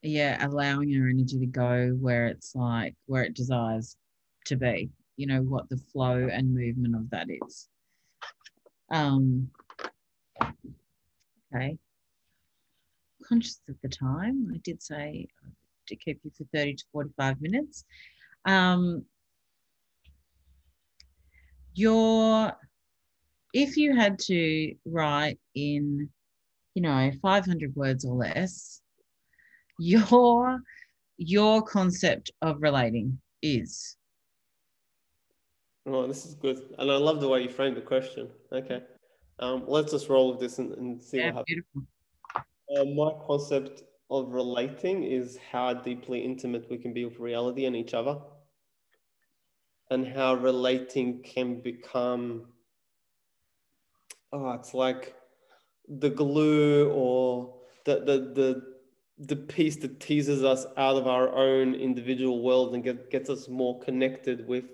yeah 0.00 0.46
allowing 0.46 0.88
your 0.88 1.08
energy 1.08 1.40
to 1.40 1.46
go 1.46 1.96
where 2.00 2.26
it's 2.26 2.54
like 2.54 2.94
where 3.06 3.22
it 3.22 3.34
desires 3.34 3.96
to 4.44 4.54
be 4.54 4.90
you 5.16 5.26
know 5.26 5.40
what 5.42 5.68
the 5.68 5.76
flow 5.76 6.28
and 6.30 6.54
movement 6.54 6.94
of 6.94 7.10
that 7.10 7.28
is. 7.28 7.68
Um 8.90 9.50
okay. 11.54 11.78
Conscious 13.26 13.60
of 13.68 13.76
the 13.82 13.88
time 13.88 14.50
i 14.54 14.58
did 14.58 14.82
say 14.82 15.26
to 15.86 15.96
keep 15.96 16.20
you 16.24 16.30
for 16.36 16.44
30 16.54 16.74
to 16.74 16.84
45 16.92 17.40
minutes. 17.40 17.84
Um 18.44 19.04
your 21.74 22.52
if 23.52 23.76
you 23.76 23.94
had 23.94 24.18
to 24.18 24.74
write 24.84 25.38
in, 25.54 26.08
you 26.74 26.82
know, 26.82 27.10
500 27.22 27.74
words 27.76 28.04
or 28.04 28.14
less, 28.16 28.82
your 29.78 30.60
your 31.16 31.62
concept 31.62 32.32
of 32.42 32.60
relating 32.60 33.20
is 33.42 33.96
oh 35.86 36.06
this 36.06 36.26
is 36.26 36.34
good. 36.34 36.60
And 36.78 36.90
i 36.90 36.96
love 36.96 37.20
the 37.20 37.28
way 37.28 37.42
you 37.42 37.48
framed 37.48 37.76
the 37.76 37.82
question. 37.82 38.28
Okay. 38.52 38.82
Um, 39.40 39.64
let's 39.66 39.90
just 39.90 40.08
roll 40.08 40.30
with 40.30 40.40
this 40.40 40.58
and, 40.58 40.72
and 40.72 41.02
see 41.02 41.18
yeah, 41.18 41.32
what 41.32 41.44
happens. 41.48 41.86
Uh, 42.76 42.84
my 42.84 43.12
concept 43.26 43.82
of 44.10 44.32
relating 44.32 45.02
is 45.02 45.38
how 45.50 45.74
deeply 45.74 46.20
intimate 46.20 46.70
we 46.70 46.78
can 46.78 46.92
be 46.92 47.04
with 47.04 47.18
reality 47.18 47.66
and 47.66 47.74
each 47.74 47.94
other 47.94 48.18
and 49.90 50.06
how 50.06 50.34
relating 50.34 51.22
can 51.22 51.60
become 51.60 52.46
oh, 54.32 54.50
it's 54.52 54.74
like 54.74 55.14
the 55.88 56.10
glue 56.10 56.90
or 56.90 57.54
the, 57.84 58.00
the, 58.00 58.18
the, 58.34 58.62
the 59.18 59.36
piece 59.36 59.76
that 59.76 60.00
teases 60.00 60.42
us 60.42 60.66
out 60.76 60.96
of 60.96 61.06
our 61.06 61.28
own 61.34 61.74
individual 61.74 62.42
world 62.42 62.74
and 62.74 62.82
get, 62.82 63.10
gets 63.10 63.30
us 63.30 63.48
more 63.48 63.78
connected 63.80 64.46
with 64.48 64.64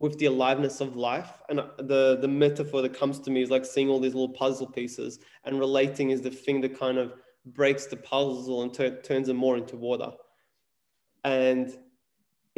with 0.00 0.16
the 0.18 0.26
aliveness 0.26 0.80
of 0.80 0.96
life 0.96 1.30
and 1.48 1.60
uh, 1.60 1.66
the 1.78 2.18
the 2.20 2.28
metaphor 2.28 2.82
that 2.82 2.94
comes 2.94 3.18
to 3.18 3.30
me 3.30 3.42
is 3.42 3.50
like 3.50 3.64
seeing 3.64 3.88
all 3.88 4.00
these 4.00 4.14
little 4.14 4.34
puzzle 4.34 4.66
pieces 4.66 5.18
and 5.44 5.58
relating 5.58 6.10
is 6.10 6.20
the 6.20 6.30
thing 6.30 6.60
that 6.60 6.78
kind 6.78 6.98
of 6.98 7.14
breaks 7.46 7.86
the 7.86 7.96
puzzle 7.96 8.62
and 8.62 8.74
turns 9.04 9.26
them 9.26 9.36
more 9.36 9.56
into 9.56 9.76
water 9.76 10.10
and 11.24 11.78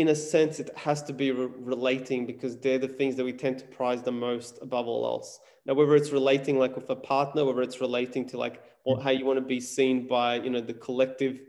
in 0.01 0.09
a 0.09 0.15
sense, 0.15 0.59
it 0.59 0.71
has 0.79 1.03
to 1.03 1.13
be 1.13 1.31
re- 1.31 1.49
relating 1.59 2.25
because 2.25 2.57
they're 2.57 2.79
the 2.79 2.89
things 2.89 3.17
that 3.17 3.25
we 3.25 3.35
tend 3.35 3.59
to 3.59 3.67
prize 3.67 4.03
the 4.03 4.11
most 4.11 4.59
above 4.63 4.87
all 4.87 5.05
else. 5.05 5.39
Now, 5.67 5.75
whether 5.75 5.95
it's 5.95 6.11
relating 6.11 6.59
like 6.59 6.75
with 6.75 6.89
a 6.89 6.97
partner, 6.97 7.45
whether 7.45 7.61
it's 7.61 7.83
relating 7.83 8.27
to 8.29 8.39
like 8.39 8.63
what, 8.85 9.03
how 9.03 9.11
you 9.11 9.27
want 9.27 9.39
to 9.39 9.45
be 9.45 9.61
seen 9.61 10.07
by, 10.07 10.37
you 10.37 10.49
know, 10.49 10.63
the 10.63 10.73
collective 10.73 11.41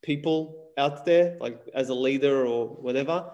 people 0.00 0.70
out 0.78 1.04
there, 1.04 1.36
like 1.40 1.60
as 1.74 1.88
a 1.88 1.94
leader 1.94 2.46
or 2.46 2.68
whatever, 2.68 3.32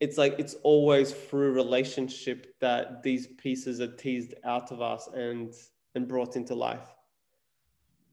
it's 0.00 0.18
like 0.18 0.36
it's 0.38 0.54
always 0.62 1.12
through 1.12 1.52
relationship 1.52 2.54
that 2.60 3.02
these 3.02 3.26
pieces 3.38 3.80
are 3.80 3.94
teased 3.96 4.34
out 4.44 4.70
of 4.70 4.80
us 4.82 5.08
and 5.14 5.52
and 5.94 6.06
brought 6.06 6.36
into 6.36 6.54
life. 6.54 6.94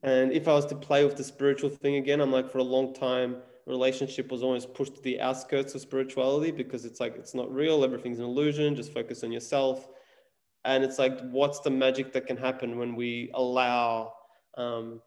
And 0.04 0.32
if 0.32 0.48
I 0.48 0.54
was 0.54 0.66
to 0.68 0.76
play 0.76 1.06
with 1.06 1.16
the 1.16 1.24
spiritual 1.24 1.70
thing 1.70 1.96
again, 1.96 2.22
I'm 2.22 2.32
like 2.32 2.50
for 2.50 2.60
a 2.60 2.64
long 2.64 2.94
time 2.94 3.38
relationship 3.66 4.32
was 4.32 4.44
always 4.44 4.66
pushed 4.66 4.96
to 4.96 5.02
the 5.02 5.20
outskirts 5.22 5.74
of 5.76 5.82
spirituality 5.82 6.52
because 6.52 6.86
it's 6.86 7.00
like 7.00 7.16
it's 7.16 7.34
not 7.34 7.54
real 7.54 7.84
everything's 7.84 8.20
an 8.20 8.26
illusion 8.26 8.76
just 8.76 8.94
focus 8.94 9.24
on 9.24 9.32
yourself 9.32 9.88
and 10.66 10.84
it's 10.84 11.00
like 11.00 11.20
what's 11.32 11.60
the 11.62 11.70
magic 11.70 12.12
that 12.12 12.28
can 12.28 12.38
happen 12.38 12.78
when 12.78 12.96
we 12.96 13.32
allow 13.36 14.14
um, 14.58 15.02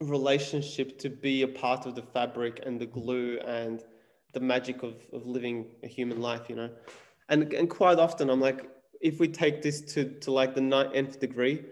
relationship 0.00 0.98
to 0.98 1.08
be 1.08 1.42
a 1.42 1.48
part 1.48 1.86
of 1.86 1.94
the 1.94 2.02
fabric 2.02 2.62
and 2.66 2.80
the 2.80 2.86
glue 2.86 3.38
and 3.46 3.82
the 4.34 4.40
magic 4.40 4.82
of, 4.82 4.96
of 5.12 5.26
living 5.26 5.66
a 5.82 5.86
human 5.86 6.20
life 6.20 6.50
you 6.50 6.56
know 6.56 6.68
and 7.30 7.52
and 7.54 7.70
quite 7.70 7.98
often 7.98 8.28
i'm 8.28 8.40
like 8.40 8.68
if 9.00 9.18
we 9.18 9.26
take 9.26 9.62
this 9.62 9.80
to 9.80 10.04
to 10.20 10.30
like 10.30 10.54
the 10.54 10.60
nth 10.94 11.18
degree 11.18 11.64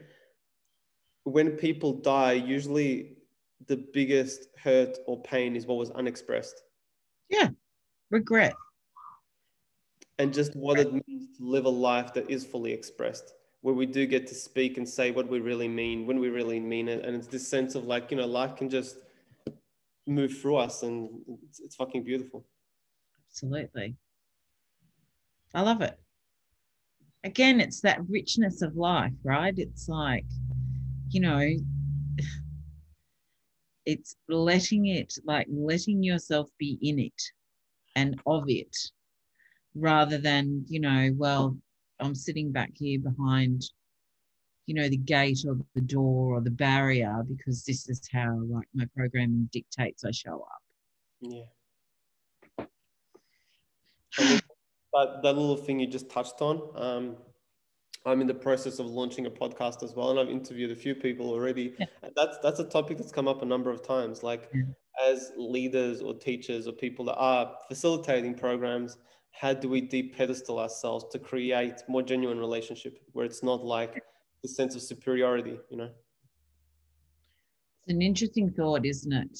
when 1.24 1.50
people 1.50 1.92
die 1.92 2.32
usually 2.32 3.14
the 3.66 3.76
biggest 3.92 4.48
hurt 4.62 4.98
or 5.06 5.20
pain 5.22 5.56
is 5.56 5.66
what 5.66 5.78
was 5.78 5.90
unexpressed. 5.90 6.62
Yeah, 7.28 7.48
regret. 8.10 8.54
And 10.18 10.32
just 10.32 10.54
what 10.54 10.78
it 10.78 10.92
means 10.92 11.36
to 11.38 11.44
live 11.44 11.64
a 11.64 11.70
life 11.70 12.14
that 12.14 12.30
is 12.30 12.44
fully 12.44 12.72
expressed, 12.72 13.34
where 13.64 13.74
we 13.74 13.86
do 13.86 14.06
get 14.06 14.26
to 14.26 14.34
speak 14.34 14.76
and 14.76 14.86
say 14.86 15.10
what 15.10 15.26
we 15.26 15.40
really 15.40 15.68
mean 15.68 16.06
when 16.06 16.20
we 16.20 16.28
really 16.28 16.60
mean 16.60 16.86
it. 16.86 17.02
And 17.02 17.16
it's 17.16 17.28
this 17.28 17.48
sense 17.48 17.74
of 17.74 17.86
like, 17.86 18.10
you 18.10 18.18
know, 18.18 18.26
life 18.26 18.56
can 18.56 18.68
just 18.68 18.98
move 20.06 20.36
through 20.36 20.56
us 20.56 20.82
and 20.82 21.08
it's, 21.42 21.60
it's 21.60 21.74
fucking 21.74 22.04
beautiful. 22.04 22.44
Absolutely. 23.30 23.96
I 25.54 25.62
love 25.62 25.80
it. 25.80 25.98
Again, 27.24 27.58
it's 27.58 27.80
that 27.80 28.06
richness 28.06 28.60
of 28.60 28.76
life, 28.76 29.14
right? 29.22 29.54
It's 29.56 29.88
like, 29.88 30.26
you 31.08 31.22
know, 31.22 31.48
it's 33.86 34.14
letting 34.28 34.88
it 34.88 35.14
like 35.24 35.46
letting 35.50 36.02
yourself 36.02 36.50
be 36.58 36.78
in 36.82 36.98
it 36.98 37.22
and 37.96 38.20
of 38.26 38.44
it 38.48 38.76
rather 39.74 40.18
than 40.18 40.64
you 40.68 40.80
know 40.80 41.10
well 41.16 41.56
i'm 42.04 42.14
sitting 42.14 42.52
back 42.52 42.70
here 42.74 42.98
behind 42.98 43.64
you 44.66 44.74
know 44.74 44.88
the 44.88 44.96
gate 44.96 45.44
or 45.46 45.56
the 45.74 45.80
door 45.80 46.36
or 46.36 46.40
the 46.40 46.50
barrier 46.50 47.22
because 47.28 47.64
this 47.64 47.88
is 47.88 48.00
how 48.12 48.38
like 48.48 48.68
my 48.74 48.86
programming 48.96 49.48
dictates 49.52 50.04
i 50.04 50.10
show 50.10 50.36
up 50.36 50.62
yeah 51.20 51.44
but 54.92 55.22
that 55.22 55.36
little 55.36 55.56
thing 55.56 55.80
you 55.80 55.86
just 55.86 56.08
touched 56.08 56.40
on 56.40 56.62
um, 56.76 57.16
I'm 58.06 58.20
in 58.20 58.26
the 58.26 58.34
process 58.34 58.78
of 58.78 58.86
launching 58.86 59.26
a 59.26 59.30
podcast 59.30 59.82
as 59.82 59.94
well, 59.94 60.10
and 60.10 60.20
I've 60.20 60.28
interviewed 60.28 60.70
a 60.70 60.76
few 60.76 60.94
people 60.94 61.30
already. 61.30 61.74
Yeah. 61.78 61.86
And 62.02 62.12
that's 62.14 62.38
that's 62.42 62.60
a 62.60 62.64
topic 62.64 62.98
that's 62.98 63.12
come 63.12 63.28
up 63.28 63.42
a 63.42 63.46
number 63.46 63.70
of 63.70 63.82
times. 63.82 64.22
Like 64.22 64.50
yeah. 64.52 64.62
as 65.10 65.32
leaders 65.36 66.02
or 66.02 66.14
teachers 66.14 66.68
or 66.68 66.72
people 66.72 67.04
that 67.06 67.16
are 67.16 67.56
facilitating 67.66 68.34
programs, 68.34 68.98
how 69.34 69.52
do 69.52 69.68
we 69.68 69.80
de-pedestal 69.80 70.58
ourselves 70.60 71.06
to 71.10 71.18
create 71.18 71.82
more 71.88 72.02
genuine 72.02 72.38
relationship 72.38 72.98
where 73.12 73.26
it's 73.26 73.42
not 73.42 73.64
like 73.64 74.02
the 74.42 74.48
sense 74.48 74.76
of 74.76 74.82
superiority, 74.82 75.58
you 75.70 75.76
know? 75.76 75.90
It's 77.80 77.88
an 77.88 78.00
interesting 78.00 78.50
thought, 78.50 78.86
isn't 78.86 79.12
it? 79.12 79.38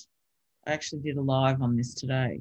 I 0.67 0.73
actually 0.73 1.03
did 1.03 1.17
a 1.17 1.23
live 1.23 1.63
on 1.63 1.77
this 1.77 1.95
today 1.95 2.41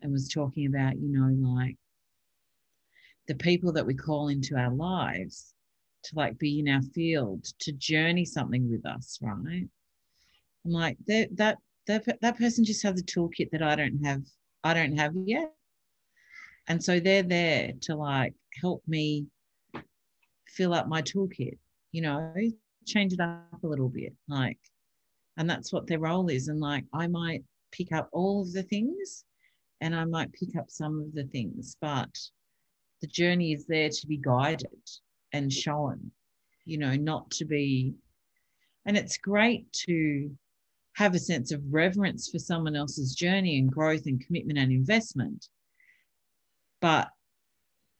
and 0.00 0.12
was 0.12 0.28
talking 0.28 0.66
about, 0.66 0.96
you 0.98 1.08
know, 1.08 1.28
like 1.54 1.76
the 3.26 3.34
people 3.34 3.72
that 3.72 3.84
we 3.84 3.94
call 3.94 4.28
into 4.28 4.56
our 4.56 4.72
lives 4.72 5.54
to 6.04 6.14
like 6.14 6.38
be 6.38 6.60
in 6.60 6.68
our 6.68 6.82
field 6.94 7.44
to 7.58 7.72
journey 7.72 8.24
something 8.24 8.70
with 8.70 8.86
us 8.86 9.18
right 9.20 9.66
i'm 10.64 10.70
like 10.70 10.96
that 11.06 11.28
that 11.36 11.58
that, 11.88 12.04
that 12.20 12.38
person 12.38 12.64
just 12.64 12.82
has 12.82 13.00
a 13.00 13.04
toolkit 13.04 13.50
that 13.50 13.62
i 13.62 13.74
don't 13.74 13.98
have 14.04 14.22
i 14.62 14.72
don't 14.72 14.96
have 14.96 15.12
yet 15.24 15.55
and 16.68 16.82
so 16.82 17.00
they're 17.00 17.22
there 17.22 17.72
to 17.80 17.94
like 17.94 18.34
help 18.60 18.82
me 18.86 19.26
fill 20.48 20.74
up 20.74 20.88
my 20.88 21.02
toolkit 21.02 21.58
you 21.92 22.02
know 22.02 22.32
change 22.86 23.12
it 23.12 23.20
up 23.20 23.62
a 23.62 23.66
little 23.66 23.88
bit 23.88 24.14
like 24.28 24.58
and 25.36 25.48
that's 25.48 25.72
what 25.72 25.86
their 25.86 25.98
role 25.98 26.28
is 26.28 26.48
and 26.48 26.60
like 26.60 26.84
i 26.92 27.06
might 27.06 27.42
pick 27.72 27.92
up 27.92 28.08
all 28.12 28.42
of 28.42 28.52
the 28.52 28.62
things 28.62 29.24
and 29.80 29.94
i 29.94 30.04
might 30.04 30.32
pick 30.32 30.56
up 30.56 30.70
some 30.70 31.00
of 31.00 31.12
the 31.14 31.24
things 31.24 31.76
but 31.80 32.16
the 33.00 33.06
journey 33.06 33.52
is 33.52 33.66
there 33.66 33.90
to 33.90 34.06
be 34.06 34.16
guided 34.16 34.70
and 35.32 35.52
shown, 35.52 36.10
you 36.64 36.78
know, 36.78 36.94
not 36.96 37.30
to 37.32 37.44
be. 37.44 37.94
And 38.86 38.96
it's 38.96 39.18
great 39.18 39.70
to 39.86 40.30
have 40.94 41.14
a 41.14 41.18
sense 41.18 41.52
of 41.52 41.62
reverence 41.70 42.30
for 42.30 42.38
someone 42.38 42.76
else's 42.76 43.14
journey 43.14 43.58
and 43.58 43.70
growth 43.70 44.06
and 44.06 44.24
commitment 44.24 44.58
and 44.58 44.72
investment. 44.72 45.48
But, 46.80 47.08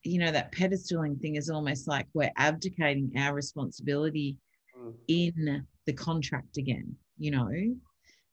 you 0.03 0.19
know, 0.19 0.31
that 0.31 0.53
pedestaling 0.53 1.19
thing 1.19 1.35
is 1.35 1.49
almost 1.49 1.87
like 1.87 2.07
we're 2.13 2.31
abdicating 2.37 3.11
our 3.17 3.33
responsibility 3.33 4.37
mm. 4.77 4.93
in 5.07 5.65
the 5.85 5.93
contract 5.93 6.57
again. 6.57 6.95
You 7.17 7.31
know, 7.31 7.49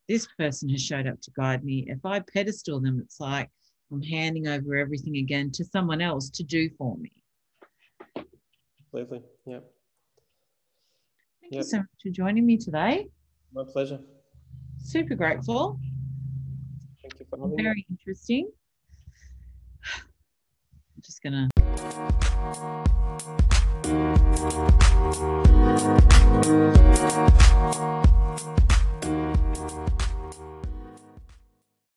this 0.08 0.26
person 0.38 0.68
has 0.68 0.82
showed 0.82 1.06
up 1.06 1.20
to 1.22 1.30
guide 1.32 1.64
me. 1.64 1.86
If 1.88 2.04
I 2.04 2.20
pedestal 2.20 2.80
them, 2.80 3.00
it's 3.02 3.20
like 3.20 3.50
I'm 3.90 4.02
handing 4.02 4.48
over 4.48 4.76
everything 4.76 5.16
again 5.16 5.50
to 5.52 5.64
someone 5.64 6.00
else 6.00 6.30
to 6.30 6.42
do 6.42 6.68
for 6.76 6.96
me. 6.96 7.12
Lovely. 8.92 9.22
Yeah. 9.46 9.60
Thank 11.40 11.54
yep. 11.54 11.60
you 11.60 11.62
so 11.62 11.76
much 11.78 11.86
for 12.02 12.10
joining 12.10 12.46
me 12.46 12.56
today. 12.56 13.08
My 13.52 13.64
pleasure. 13.64 14.00
Super 14.78 15.14
grateful. 15.14 15.78
Thank 17.02 17.20
you 17.20 17.26
for 17.28 17.38
having 17.38 17.56
Very 17.56 17.74
me. 17.76 17.86
interesting. 17.90 18.50
Just 21.04 21.20
gonna. 21.22 21.50